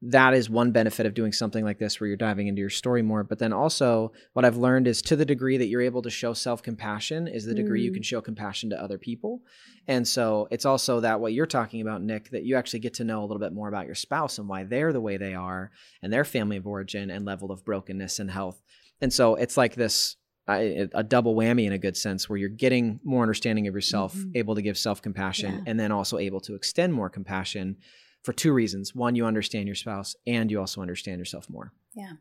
[0.03, 3.03] that is one benefit of doing something like this where you're diving into your story
[3.03, 6.09] more but then also what i've learned is to the degree that you're able to
[6.09, 7.95] show self-compassion is the degree you Mm.
[7.95, 9.43] can show compassion to other people
[9.87, 13.05] and so it's also that what you're talking about nick that you actually get to
[13.05, 15.71] know a little bit more about your spouse and why they're the way they are
[16.03, 18.63] and their family of origin and level of brokenness and health
[19.03, 20.17] and so it's like this
[20.49, 24.33] a double whammy in a good sense where you're getting more understanding of yourself Mhm.
[24.35, 25.63] able to give self-compassion Yeah.
[25.67, 27.77] and then also able to extend more compassion
[28.23, 32.13] for two reasons one you understand your spouse and you also understand yourself more Yeah.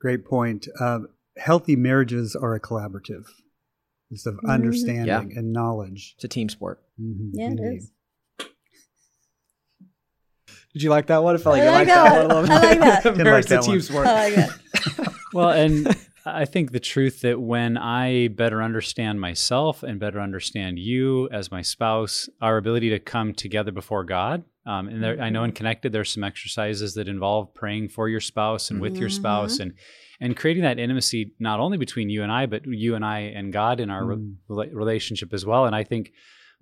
[0.00, 0.68] Great point.
[0.78, 1.00] Uh,
[1.38, 3.24] healthy marriages are a collaborative.
[4.10, 4.50] It's of Mhm.
[4.50, 6.14] understanding and knowledge.
[6.16, 7.76] it's a team sport Mhm, Yeah, it indeed.
[7.78, 7.90] is.
[10.72, 11.34] did you like that one?
[11.34, 12.24] I felt like I like that one.
[12.24, 12.50] a little bit.
[12.50, 13.02] I like that.
[13.04, 14.06] Didn't like Marriage is a that team sport.
[14.06, 15.14] I like that.
[15.32, 15.86] well and
[16.26, 21.50] i think the truth that when i better understand myself and better understand you as
[21.50, 25.52] my spouse our ability to come together before god um, and there, i know in
[25.52, 29.72] connected there's some exercises that involve praying for your spouse and with your spouse and
[30.20, 33.52] and creating that intimacy not only between you and i but you and i and
[33.52, 34.36] god in our Mm.
[34.48, 36.12] rela- relationship as well and i think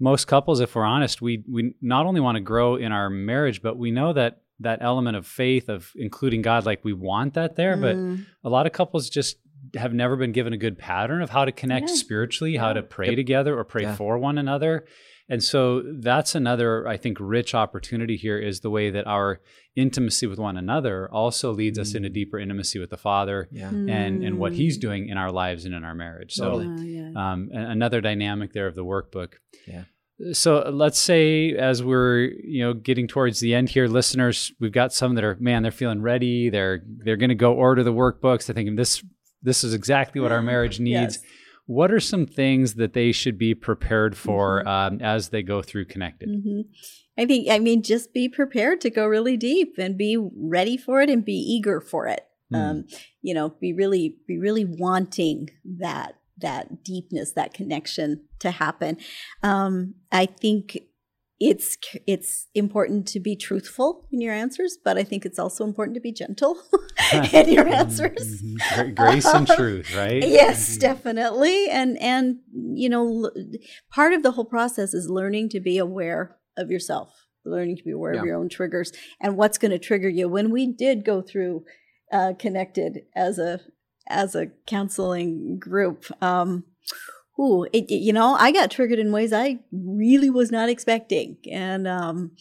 [0.01, 3.63] most couples if we're honest we we not only want to grow in our marriage
[3.63, 7.55] but we know that that element of faith of including god like we want that
[7.57, 8.25] there but Mm.
[8.45, 9.37] a lot of couples just
[9.77, 11.95] have never been given a good pattern of how to connect Yeah.
[11.97, 12.75] spiritually, how Yeah.
[12.75, 13.95] to pray together or pray Yeah.
[13.95, 14.85] for one another.
[15.29, 19.41] And so that's another, I think, rich opportunity here is the way that our
[19.77, 23.69] intimacy with one another also leads us into deeper intimacy with the Father Yeah.
[23.71, 24.57] and and what Mm.
[24.57, 26.33] He's doing in our lives and in our marriage.
[26.35, 26.67] So Totally.
[26.69, 27.33] Oh, yeah.
[27.33, 29.35] um, another dynamic there of the workbook.
[29.67, 29.85] Yeah.
[30.33, 34.93] So let's say as we're you know getting towards the end here, listeners, we've got
[34.93, 36.51] some that are man, they're feeling ready.
[36.51, 38.47] They're they're going to go order the workbooks.
[38.47, 39.03] They're thinking this
[39.43, 41.17] this is exactly what our marriage needs.
[41.17, 41.25] Yes.
[41.67, 44.69] What are some things that they should be prepared for Mhm.
[44.69, 46.29] um, as they go through connected?
[46.29, 46.63] hmm
[47.19, 51.03] I think, I mean, just be prepared to go really deep and be ready for
[51.03, 52.23] it and be eager for it.
[52.53, 52.57] Mm.
[52.57, 52.85] Um,
[53.21, 58.97] you know, be really, be really wanting that that deepness, that connection to happen.
[59.43, 60.79] Um, I think
[61.51, 61.77] it's
[62.07, 66.01] it's important to be truthful in your answers, but I think it's also important to
[66.01, 66.57] be gentle
[67.33, 68.43] in your answers.
[68.43, 68.75] Mhm.
[68.75, 70.23] Gra- Grace and truth, right?
[70.27, 71.69] Yes, definitely.
[71.69, 73.33] And and you know, l-
[73.91, 77.09] part of the whole process is learning to be aware of yourself,
[77.45, 78.21] learning to be aware Yeah.
[78.21, 80.29] of your own triggers and what's going to trigger you.
[80.29, 81.65] When we did go through
[82.13, 83.61] uh, connected as a
[84.09, 86.65] as a counseling group, um,
[87.43, 91.37] ooh, it, it- you know, I got triggered in ways I really was not expecting,
[91.51, 92.33] and um,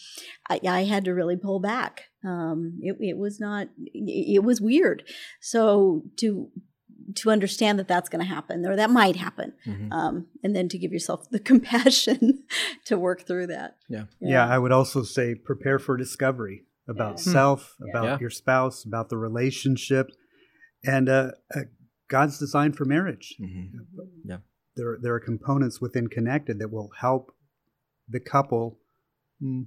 [0.49, 2.03] I, I had to really pull back.
[2.23, 5.03] Um, it, it was not, it, it was weird.
[5.41, 6.49] So to
[7.15, 9.91] to understand that that's going to happen or that might happen, Mhm.
[9.91, 12.43] um, and then to give yourself the compassion
[12.85, 13.75] to work through that.
[13.89, 14.05] Yeah.
[14.21, 17.33] Yeah, I would also say prepare for discovery about Yeah.
[17.33, 17.89] self, Yeah.
[17.91, 18.17] about Yeah.
[18.21, 20.11] your spouse, about the relationship,
[20.85, 21.61] and uh, uh,
[22.07, 23.35] God's design for marriage.
[23.41, 24.41] Mhm.
[24.75, 27.33] There, there are components within Connected that will help
[28.07, 28.79] the couple
[29.41, 29.65] mm,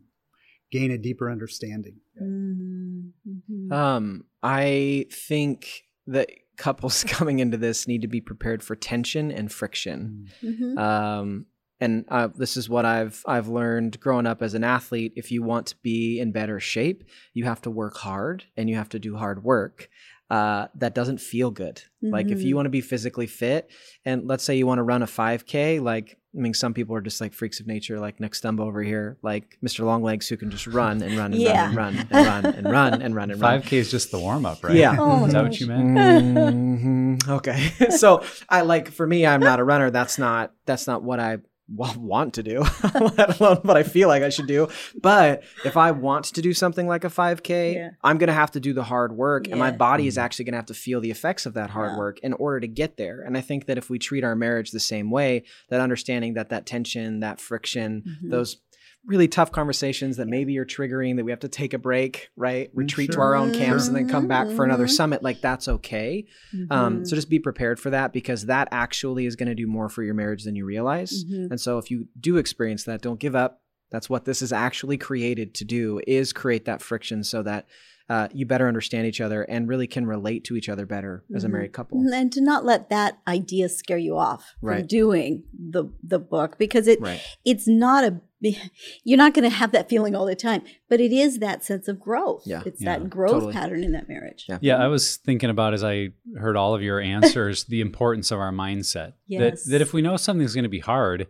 [0.71, 2.01] gain a deeper understanding.
[2.21, 3.73] Mm-hmm.
[3.73, 9.51] Um, I think that couples coming into this need to be prepared for tension and
[9.51, 10.29] friction.
[10.43, 10.79] Mhm.
[10.79, 11.47] Um,
[11.81, 15.13] and uh, this is what I've I've learned growing up as an athlete.
[15.17, 18.77] If you want to be in better shape, you have to work hard and you
[18.77, 19.89] have to do hard work.
[20.35, 21.77] Uh, that doesn't feel good.
[22.03, 22.57] Like if you Mhm.
[22.57, 23.71] want to be physically fit,
[24.05, 27.01] and let's say you want to run a 5K, like I mean, some people are
[27.01, 29.85] just like freaks of nature, like Nick Stumbo over here, like Mr.
[29.85, 31.73] Longlegs, who can just run and run and Yeah.
[31.73, 33.61] run and run and run and run and run and run.
[33.61, 34.75] Five K is just the warm up, right?
[34.75, 34.97] Yeah.
[34.99, 35.97] Oh, is that what you meant?
[35.97, 37.29] Mhm.
[37.29, 37.71] Okay.
[37.91, 39.91] so I like for me, I'm not a runner.
[39.91, 42.61] That's not that's not what I wa- want to do,
[43.17, 44.69] let alone what I feel like I should do.
[45.01, 47.91] But if I want to do something like a 5K, Yeah.
[48.03, 50.67] I'm gonna have to do the hard work, and my body is actually gonna have
[50.67, 51.99] to feel the effects of that hard Yeah.
[51.99, 53.23] work in order to get there.
[53.23, 56.51] And I think that if we treat our marriage the same way, that understanding that
[56.51, 58.31] that tension, that friction, Mhm.
[58.31, 58.59] those
[59.07, 62.71] really tough conversations that maybe you're triggering that we have to take a break right?
[62.75, 64.91] Retreat to our own camps and then come back for another Mhm.
[64.91, 66.25] summit like that's okay.
[66.71, 67.07] Um, Mhm.
[67.07, 70.03] so just be prepared for that because that actually is going to do more for
[70.03, 71.25] your marriage than you realize.
[71.25, 71.51] Mhm.
[71.51, 73.61] and so if you do experience that don't give up
[73.95, 77.67] that's what this is actually created to do is create that friction so that
[78.11, 81.43] uh, you better understand each other and really can relate to each other better as
[81.45, 81.53] a Mhm.
[81.53, 85.45] married couple and to not let that idea scare you off from doing
[85.77, 88.21] the the book because it right it's not a
[89.05, 91.89] you're not going to have that feeling all the time but it is that sense
[91.89, 92.63] of growth Yeah.
[92.67, 93.53] it's Yeah, that growth totally.
[93.55, 94.59] pattern in that marriage Yeah.
[94.61, 98.39] Yeah, I was thinking about as I heard all of your answers the importance of
[98.39, 99.15] our mindset.
[99.27, 99.65] Yes.
[99.65, 101.27] That that if we know something's going to be hard,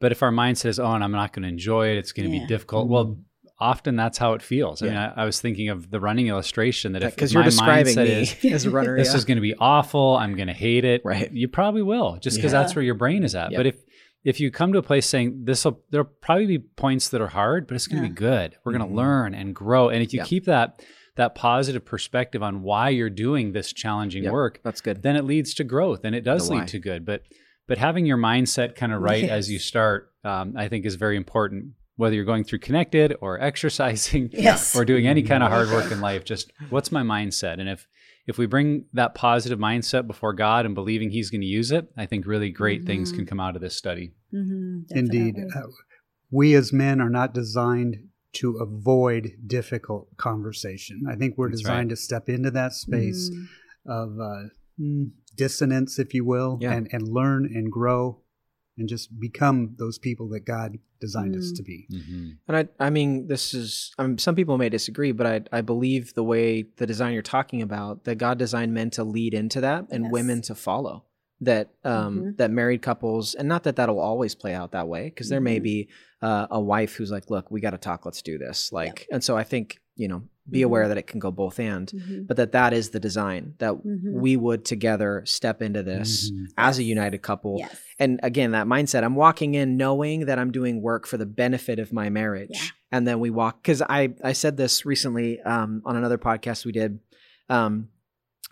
[0.00, 2.28] but if our mindset is, oh, and I'm not going to enjoy it, it's going
[2.30, 2.42] to Yeah.
[2.42, 2.88] be difficult.
[2.88, 3.18] Well,
[3.58, 4.82] often that's how it feels.
[4.82, 7.94] I mean, I, I was thinking of the running illustration that if because you're describing
[7.94, 9.16] me is, as a runner this yeah.
[9.16, 11.02] is going to be awful, I'm going to hate it.
[11.04, 11.30] Right.
[11.30, 12.62] You probably will, just because Yeah.
[12.62, 13.50] that's where your brain is at.
[13.52, 13.58] Yep.
[13.58, 13.76] But if
[14.22, 17.28] if you come to a place saying this will, there'll probably be points that are
[17.28, 18.12] hard, but it's going to Yeah.
[18.12, 18.56] be good.
[18.64, 18.90] We're going Mhm.
[18.90, 19.88] to learn and grow.
[19.88, 20.24] And if you Yeah.
[20.26, 20.82] keep that
[21.16, 24.32] that positive perspective on why you're doing this challenging Yep.
[24.32, 26.60] work, that's good then it leads to growth and it does The why.
[26.60, 27.04] lead to good.
[27.04, 27.22] But
[27.70, 31.16] but having your mindset kind of right as you start, um, I think is very
[31.16, 31.66] important.
[31.96, 34.74] Whether you're going through connected or exercising Yes.
[34.76, 37.60] or doing any kind of hard work in life, just what's my mindset?
[37.60, 37.86] And if
[38.26, 41.84] if we bring that positive mindset before God and believing He's going to use it,
[41.96, 43.16] I think really great things Mhm.
[43.16, 44.12] can come out of this study.
[44.34, 45.36] Mhm, Indeed.
[45.54, 45.62] Uh,
[46.30, 47.96] we as men are not designed
[48.40, 51.02] to avoid difficult conversation.
[51.08, 51.96] I think we're That's designed right.
[51.96, 53.46] to step into that space Mm.
[54.00, 54.42] of uh,
[54.80, 55.10] mm,
[55.44, 56.72] dissonance, if you will, Yeah.
[56.76, 58.02] and, and learn and grow
[58.78, 61.56] and just become those people that God designed us Mm.
[61.56, 61.78] to be.
[62.48, 65.60] And I, I mean, this is, I mean, some people may disagree, but I, I
[65.62, 66.46] believe the way
[66.80, 70.12] the design you're talking about, that God designed men to lead into that and Yes.
[70.12, 71.04] women to follow.
[71.42, 72.36] That, um, Mhm.
[72.36, 75.58] that married couples, and not that that'll always play out that way, because there may
[75.58, 75.62] Mhm.
[75.72, 75.88] be
[76.22, 78.04] uh, a wife who's like, "Look, we got to talk.
[78.04, 80.64] Let's do this." Like, and so I think you know, be Mhm.
[80.64, 82.26] aware that it can go both and, Mhm.
[82.26, 84.12] but that that is the design that Mhm.
[84.24, 86.46] we would together step into this Mhm.
[86.56, 87.56] as a united couple.
[87.58, 87.76] Yes.
[87.98, 91.78] And again, that mindset, I'm walking in knowing that I'm doing work for the benefit
[91.78, 92.50] of my marriage.
[92.54, 92.60] Yeah.
[92.92, 96.72] And then we walk, because I, I said this recently um, on another podcast we
[96.72, 96.98] did
[97.50, 97.88] um,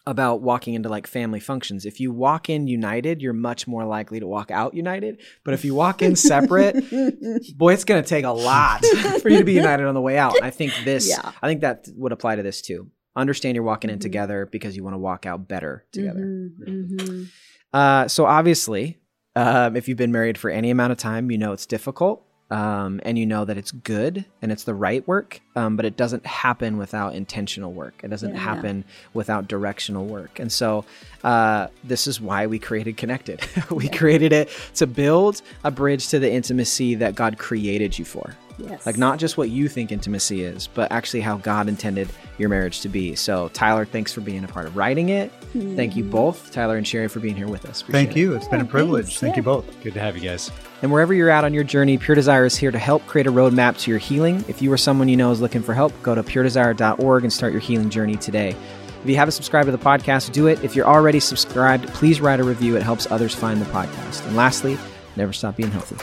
[0.09, 1.85] about walking into like family functions.
[1.85, 5.21] If you walk in united, you're much more likely to walk out united.
[5.45, 6.75] But if you walk in separate,
[7.57, 8.85] boy, it's going to take a lot
[9.23, 10.37] for you to be united on the way out.
[10.37, 11.33] And I think this, Yeah.
[11.43, 12.91] I think that would apply to this too.
[13.17, 14.03] Understand you're walking in Mhm.
[14.03, 16.21] together because you want to walk out better together.
[16.21, 16.51] Mhm,
[16.97, 17.29] mhm.
[17.73, 18.99] Uh, so obviously,
[19.37, 23.01] um, if you've been married for any amount of time, you know it's difficult, um,
[23.05, 25.41] and you know that it's good and it's the right work.
[25.55, 28.01] Um, but it doesn't happen without intentional work.
[28.03, 28.41] It doesn't Yeah.
[28.41, 28.85] happen
[29.15, 30.39] without directional work.
[30.39, 30.85] And so
[31.25, 33.41] uh, this is why we created Connected.
[33.71, 33.97] we Yeah.
[33.97, 38.35] created it to build a bridge to the intimacy that God created you for.
[38.59, 38.85] Yes.
[38.85, 42.81] Like not just what you think intimacy is, but actually how God intended your marriage
[42.81, 43.15] to be.
[43.15, 45.33] So Tyler, thanks for being a part of writing it.
[45.53, 46.11] Thank you hmm.
[46.11, 47.83] both, Tyler and Sherry, for being here with us.
[47.83, 48.35] Appreciate Thank you.
[48.35, 49.07] It's been a oh, privilege.
[49.07, 49.21] thanks.
[49.21, 49.65] Thank you both.
[49.83, 50.51] Good to have you guys.
[50.83, 53.33] And wherever you're at on your journey, Pure Desire is here to help create a
[53.33, 54.45] roadmap to your healing.
[54.49, 57.53] If you or someone you know is looking for help, go to puredesire.org and start
[57.53, 58.55] your healing journey today.
[59.03, 60.63] If you haven't subscribed to the podcast, do it.
[60.65, 62.77] If you're already subscribed, please write a review.
[62.77, 64.27] It helps others find the podcast.
[64.27, 64.77] And lastly,
[65.17, 65.97] never stop being healthy.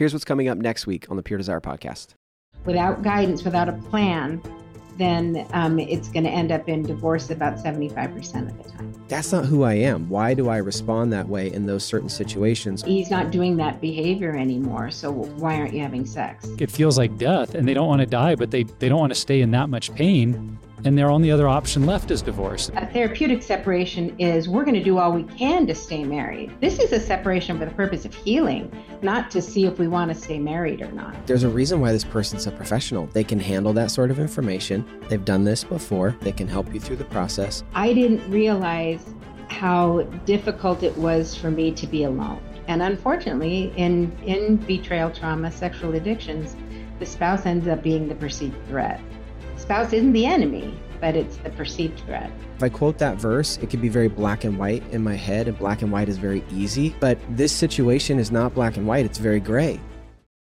[0.00, 2.14] Here's what's coming up next week on the Pure Desire podcast.
[2.64, 4.40] without guidance, without a plan,
[4.96, 8.94] then um, it's going to end up in divorce about 75% of the time.
[9.08, 10.08] That's not who I am.
[10.08, 12.82] Why do I respond that way in those certain situations?
[12.82, 16.48] He's not doing that behavior anymore, so why aren't you having sex?
[16.58, 19.12] It feels like death, and they don't want to die, but they, they don't want
[19.12, 20.58] to stay in that much pain.
[20.84, 22.70] And their only other option left is divorce.
[22.74, 26.54] A therapeutic separation is we're going to do all we can to stay married.
[26.60, 28.72] This is a separation for the purpose of healing,
[29.02, 31.26] not to see if we want to stay married or not.
[31.26, 33.06] There's a reason why this person's a professional.
[33.08, 34.84] They can handle that sort of information.
[35.08, 36.16] They've done this before.
[36.20, 37.62] They can help you through the process.
[37.74, 39.14] I didn't realize
[39.48, 42.40] how difficult it was for me to be alone.
[42.68, 46.56] And unfortunately, in, in betrayal trauma, sexual addictions,
[47.00, 49.00] the spouse ends up being the perceived threat.
[49.70, 52.28] Spouse isn't the enemy, but it's the perceived threat.
[52.56, 55.46] If I quote that verse, it can be very black and white in my head,
[55.46, 56.92] and black and white is very easy.
[56.98, 59.78] But this situation is not black and white, it's very gray.